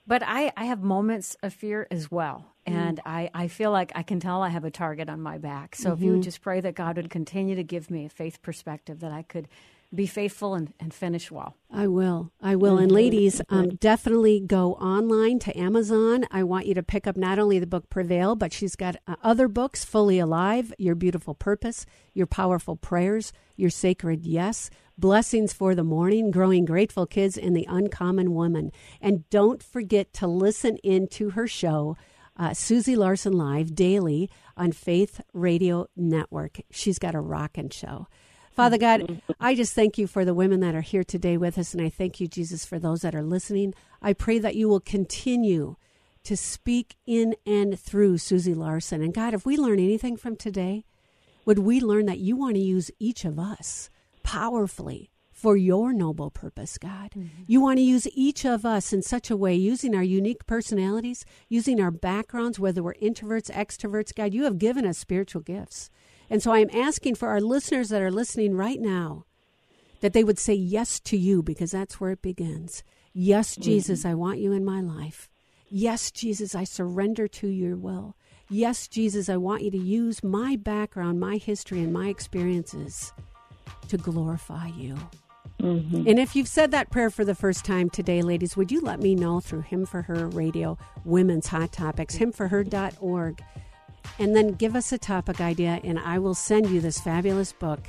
But 0.07 0.23
I, 0.25 0.53
I 0.57 0.67
have 0.67 0.81
moments 0.81 1.37
of 1.43 1.53
fear 1.53 1.88
as 1.91 2.09
well. 2.09 2.47
Mm. 2.69 2.73
And 2.73 3.01
I, 3.05 3.31
I 3.35 3.49
feel 3.49 3.73
like 3.73 3.91
I 3.97 4.05
can 4.05 4.21
tell 4.21 4.45
I 4.45 4.51
have 4.51 4.64
a 4.64 4.71
target 4.71 5.09
on 5.09 5.21
my 5.21 5.38
back. 5.38 5.75
So 5.75 5.88
mm-hmm. 5.88 5.93
if 5.93 6.01
you 6.05 6.11
would 6.12 6.21
mm-hmm. 6.21 6.23
just 6.23 6.41
pray 6.41 6.61
that 6.61 6.77
God 6.77 6.99
would 6.99 7.11
continue 7.11 7.57
to 7.57 7.64
give 7.64 7.91
me 7.91 8.05
a 8.05 8.09
faith 8.09 8.43
perspective 8.43 9.01
that 9.01 9.11
I 9.11 9.23
could 9.23 9.49
be 9.94 10.07
faithful 10.07 10.55
and, 10.55 10.72
and 10.79 10.92
finish 10.92 11.31
well. 11.31 11.55
I 11.72 11.87
will. 11.87 12.31
I 12.42 12.57
will. 12.57 12.77
And 12.77 12.92
ladies, 12.92 13.40
um, 13.48 13.70
definitely 13.77 14.40
go 14.40 14.74
online 14.74 15.38
to 15.40 15.59
Amazon. 15.59 16.27
I 16.31 16.42
want 16.42 16.66
you 16.66 16.74
to 16.74 16.83
pick 16.83 17.07
up 17.07 17.16
not 17.16 17.38
only 17.38 17.59
the 17.59 17.66
book 17.66 17.88
Prevail, 17.88 18.37
but 18.37 18.53
she's 18.53 18.77
got 18.77 18.96
uh, 19.07 19.16
other 19.22 19.48
books 19.48 19.85
Fully 19.85 20.18
Alive, 20.18 20.74
Your 20.79 20.94
Beautiful 20.94 21.35
Purpose, 21.35 21.87
Your 22.12 22.27
Powerful 22.27 22.77
Prayers, 22.77 23.33
Your 23.57 23.70
Sacred 23.70 24.27
Yes, 24.27 24.68
Blessings 24.98 25.53
for 25.53 25.74
the 25.74 25.85
Morning, 25.85 26.31
Growing 26.31 26.66
Grateful 26.66 27.07
Kids, 27.07 27.38
and 27.38 27.57
The 27.57 27.66
Uncommon 27.68 28.35
Woman. 28.35 28.72
And 29.01 29.29
don't 29.31 29.62
forget 29.62 30.12
to 30.14 30.27
listen 30.27 30.77
in 30.79 31.09
to 31.09 31.31
her 31.31 31.46
show. 31.46 31.96
Uh, 32.37 32.53
Susie 32.53 32.94
Larson 32.94 33.33
Live 33.33 33.74
daily 33.74 34.31
on 34.57 34.72
Faith 34.72 35.20
Radio 35.33 35.87
Network. 35.96 36.61
She's 36.70 36.98
got 36.98 37.14
a 37.14 37.20
rockin' 37.20 37.70
show. 37.70 38.07
Father 38.59 38.77
God, 38.77 39.23
I 39.38 39.55
just 39.55 39.73
thank 39.73 39.99
you 39.99 40.09
for 40.09 40.25
the 40.25 40.35
women 40.35 40.59
that 40.59 40.75
are 40.75 40.81
here 40.81 41.05
today 41.05 41.37
with 41.37 41.59
us, 41.59 41.75
and 41.75 41.81
I 41.81 41.88
thank 41.88 42.18
you, 42.18 42.27
Jesus, 42.27 42.66
for 42.66 42.81
those 42.81 43.03
that 43.03 43.14
are 43.14 43.23
listening. 43.23 43.73
I 44.03 44.12
pray 44.12 44.40
that 44.40 44.57
you 44.57 44.68
will 44.68 44.81
continue 44.81 45.77
to 46.25 46.37
speak 46.37 46.97
in 47.07 47.37
and 47.47 47.79
through 47.79 48.18
Susie 48.18 48.55
Larson. 48.55 49.01
And 49.01 49.14
God, 49.14 49.33
if 49.33 49.47
we 49.47 49.57
learn 49.57 49.79
anything 49.79 50.16
from 50.16 50.35
today, 50.35 50.85
would 51.44 51.61
we 51.61 51.81
learn 51.81 52.07
that 52.07 52.18
you 52.18 52.35
want 52.35 52.57
to 52.57 52.61
use 52.61 52.90
each 52.99 53.25
of 53.25 53.38
us 53.38 53.90
powerfully 54.25 55.12
for 55.31 55.57
your 55.57 55.92
noble 55.92 56.33
purpose, 56.33 56.79
God. 56.79 57.12
Mm-hmm. 57.12 57.44
You 57.47 57.61
want 57.61 57.79
to 57.79 57.85
use 57.85 58.09
each 58.12 58.44
of 58.44 58.66
us 58.66 58.92
in 58.92 59.03
such 59.03 59.31
a 59.31 59.37
way, 59.37 59.55
using 59.55 59.94
our 59.94 60.03
unique 60.03 60.47
personalities, 60.47 61.25
using 61.49 61.81
our 61.81 61.92
backgrounds, 61.92 62.59
whether 62.59 62.83
we're 62.83 62.94
introverts, 62.94 63.53
extroverts. 63.53 64.12
God, 64.12 64.35
you 64.35 64.42
have 64.42 64.59
given 64.59 64.85
us 64.85 64.99
spiritual 64.99 65.42
gifts. 65.42 65.90
And 66.31 66.43
so 66.43 66.53
I'm 66.53 66.71
asking 66.73 67.14
for 67.14 67.29
our 67.29 67.41
listeners 67.41 67.88
that 67.88 68.03
are 68.03 68.11
listening 68.11 68.55
right 68.55 68.81
now 68.81 69.25
that 70.01 70.12
they 70.12 70.25
would 70.25 70.38
say 70.38 70.55
yes 70.55 71.01
to 71.01 71.17
you 71.17 71.43
because 71.43 71.71
that's 71.71 72.01
where 72.01 72.12
it 72.12 72.23
begins. 72.23 72.83
Yes, 73.12 73.53
mm-hmm. 73.53 73.62
Jesus, 73.62 74.05
I 74.05 74.14
want 74.14 74.38
you 74.38 74.53
in 74.53 74.64
my 74.64 74.81
life. 74.81 75.29
Yes, 75.71 76.11
Jesus, 76.11 76.55
I 76.55 76.64
surrender 76.64 77.29
to 77.29 77.49
your 77.49 77.77
will. 77.77 78.17
Yes, 78.49 78.88
Jesus, 78.88 79.29
I 79.29 79.37
want 79.37 79.62
you 79.62 79.71
to 79.71 79.79
use 79.79 80.25
my 80.25 80.57
background, 80.57 81.21
my 81.21 81.37
history, 81.37 81.81
and 81.81 81.93
my 81.93 82.09
experiences 82.09 83.12
to 83.88 83.99
glorify 83.99 84.69
you. 84.69 84.97
Mm-hmm. 85.61 86.07
And 86.09 86.19
if 86.19 86.37
you've 86.37 86.49
said 86.49 86.71
that 86.71 86.91
prayer 86.91 87.11
for 87.11 87.25
the 87.25 87.35
first 87.35 87.64
time 87.64 87.91
today, 87.91 88.23
ladies, 88.23 88.57
would 88.57 88.71
you 88.71 88.81
let 88.81 89.01
me 89.01 89.14
know 89.14 89.41
through 89.41 89.62
Him 89.62 89.85
for 89.85 90.03
Her 90.03 90.29
Radio, 90.29 90.79
Women's 91.05 91.49
Hot 91.49 91.73
Topics, 91.73 92.17
himforher.org, 92.17 93.43
and 94.19 94.35
then 94.35 94.53
give 94.53 94.75
us 94.75 94.93
a 94.93 94.99
topic 94.99 95.41
idea, 95.41 95.81
and 95.85 95.99
I 95.99 96.19
will 96.19 96.35
send 96.35 96.69
you 96.71 96.81
this 96.81 97.01
fabulous 97.01 97.53
book, 97.53 97.81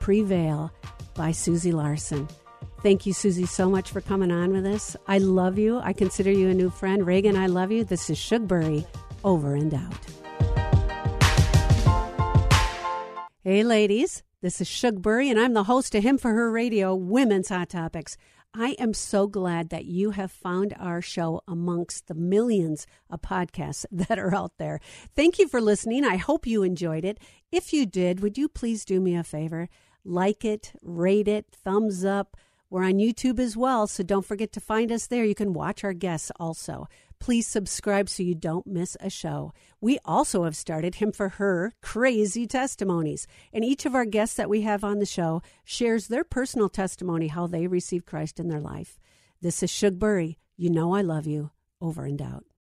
Prevail 0.00 0.72
by 1.14 1.32
Susie 1.32 1.72
Larson. 1.72 2.28
Thank 2.82 3.06
you, 3.06 3.12
Susie, 3.12 3.46
so 3.46 3.68
much 3.68 3.90
for 3.90 4.00
coming 4.00 4.30
on 4.30 4.52
with 4.52 4.64
us. 4.64 4.96
I 5.06 5.18
love 5.18 5.58
you. 5.58 5.80
I 5.80 5.92
consider 5.92 6.30
you 6.30 6.48
a 6.48 6.54
new 6.54 6.70
friend. 6.70 7.06
Reagan, 7.06 7.36
I 7.36 7.46
love 7.46 7.72
you. 7.72 7.84
This 7.84 8.08
is 8.08 8.18
Shugbury, 8.18 8.86
over 9.24 9.54
and 9.54 9.74
out. 9.74 9.98
Hey, 13.42 13.64
ladies. 13.64 14.22
This 14.40 14.60
is 14.60 14.68
Shugbury, 14.68 15.28
and 15.28 15.40
I'm 15.40 15.54
the 15.54 15.64
host 15.64 15.96
of 15.96 16.04
Him 16.04 16.16
for 16.16 16.32
Her 16.32 16.48
Radio 16.52 16.94
Women's 16.94 17.48
Hot 17.48 17.68
Topics. 17.68 18.16
I 18.54 18.76
am 18.78 18.94
so 18.94 19.26
glad 19.26 19.68
that 19.70 19.84
you 19.84 20.10
have 20.10 20.32
found 20.32 20.74
our 20.78 21.02
show 21.02 21.42
amongst 21.46 22.08
the 22.08 22.14
millions 22.14 22.86
of 23.10 23.20
podcasts 23.20 23.84
that 23.92 24.18
are 24.18 24.34
out 24.34 24.52
there. 24.58 24.80
Thank 25.14 25.38
you 25.38 25.48
for 25.48 25.60
listening. 25.60 26.04
I 26.04 26.16
hope 26.16 26.46
you 26.46 26.62
enjoyed 26.62 27.04
it. 27.04 27.18
If 27.52 27.72
you 27.72 27.86
did, 27.86 28.20
would 28.20 28.38
you 28.38 28.48
please 28.48 28.84
do 28.84 29.00
me 29.00 29.16
a 29.16 29.22
favor? 29.22 29.68
Like 30.04 30.44
it, 30.44 30.72
rate 30.82 31.28
it, 31.28 31.46
thumbs 31.52 32.04
up. 32.04 32.36
We're 32.70 32.84
on 32.84 32.94
YouTube 32.94 33.38
as 33.38 33.56
well, 33.56 33.86
so 33.86 34.02
don't 34.02 34.26
forget 34.26 34.52
to 34.52 34.60
find 34.60 34.92
us 34.92 35.06
there. 35.06 35.24
You 35.24 35.34
can 35.34 35.54
watch 35.54 35.84
our 35.84 35.94
guests 35.94 36.30
also. 36.38 36.88
Please 37.20 37.46
subscribe 37.46 38.08
so 38.08 38.22
you 38.22 38.34
don't 38.34 38.66
miss 38.66 38.96
a 39.00 39.10
show. 39.10 39.52
We 39.80 39.98
also 40.04 40.44
have 40.44 40.56
started 40.56 40.96
Him 40.96 41.12
for 41.12 41.30
Her 41.30 41.72
Crazy 41.82 42.46
Testimonies. 42.46 43.26
And 43.52 43.64
each 43.64 43.84
of 43.86 43.94
our 43.94 44.04
guests 44.04 44.36
that 44.36 44.50
we 44.50 44.62
have 44.62 44.84
on 44.84 44.98
the 44.98 45.06
show 45.06 45.42
shares 45.64 46.08
their 46.08 46.24
personal 46.24 46.68
testimony, 46.68 47.28
how 47.28 47.46
they 47.46 47.66
received 47.66 48.06
Christ 48.06 48.38
in 48.40 48.48
their 48.48 48.60
life. 48.60 48.98
This 49.40 49.62
is 49.62 49.70
Shugbury. 49.70 50.36
You 50.56 50.70
know 50.70 50.94
I 50.94 51.02
love 51.02 51.26
you. 51.26 51.50
Over 51.80 52.04
and 52.04 52.20
out. 52.20 52.44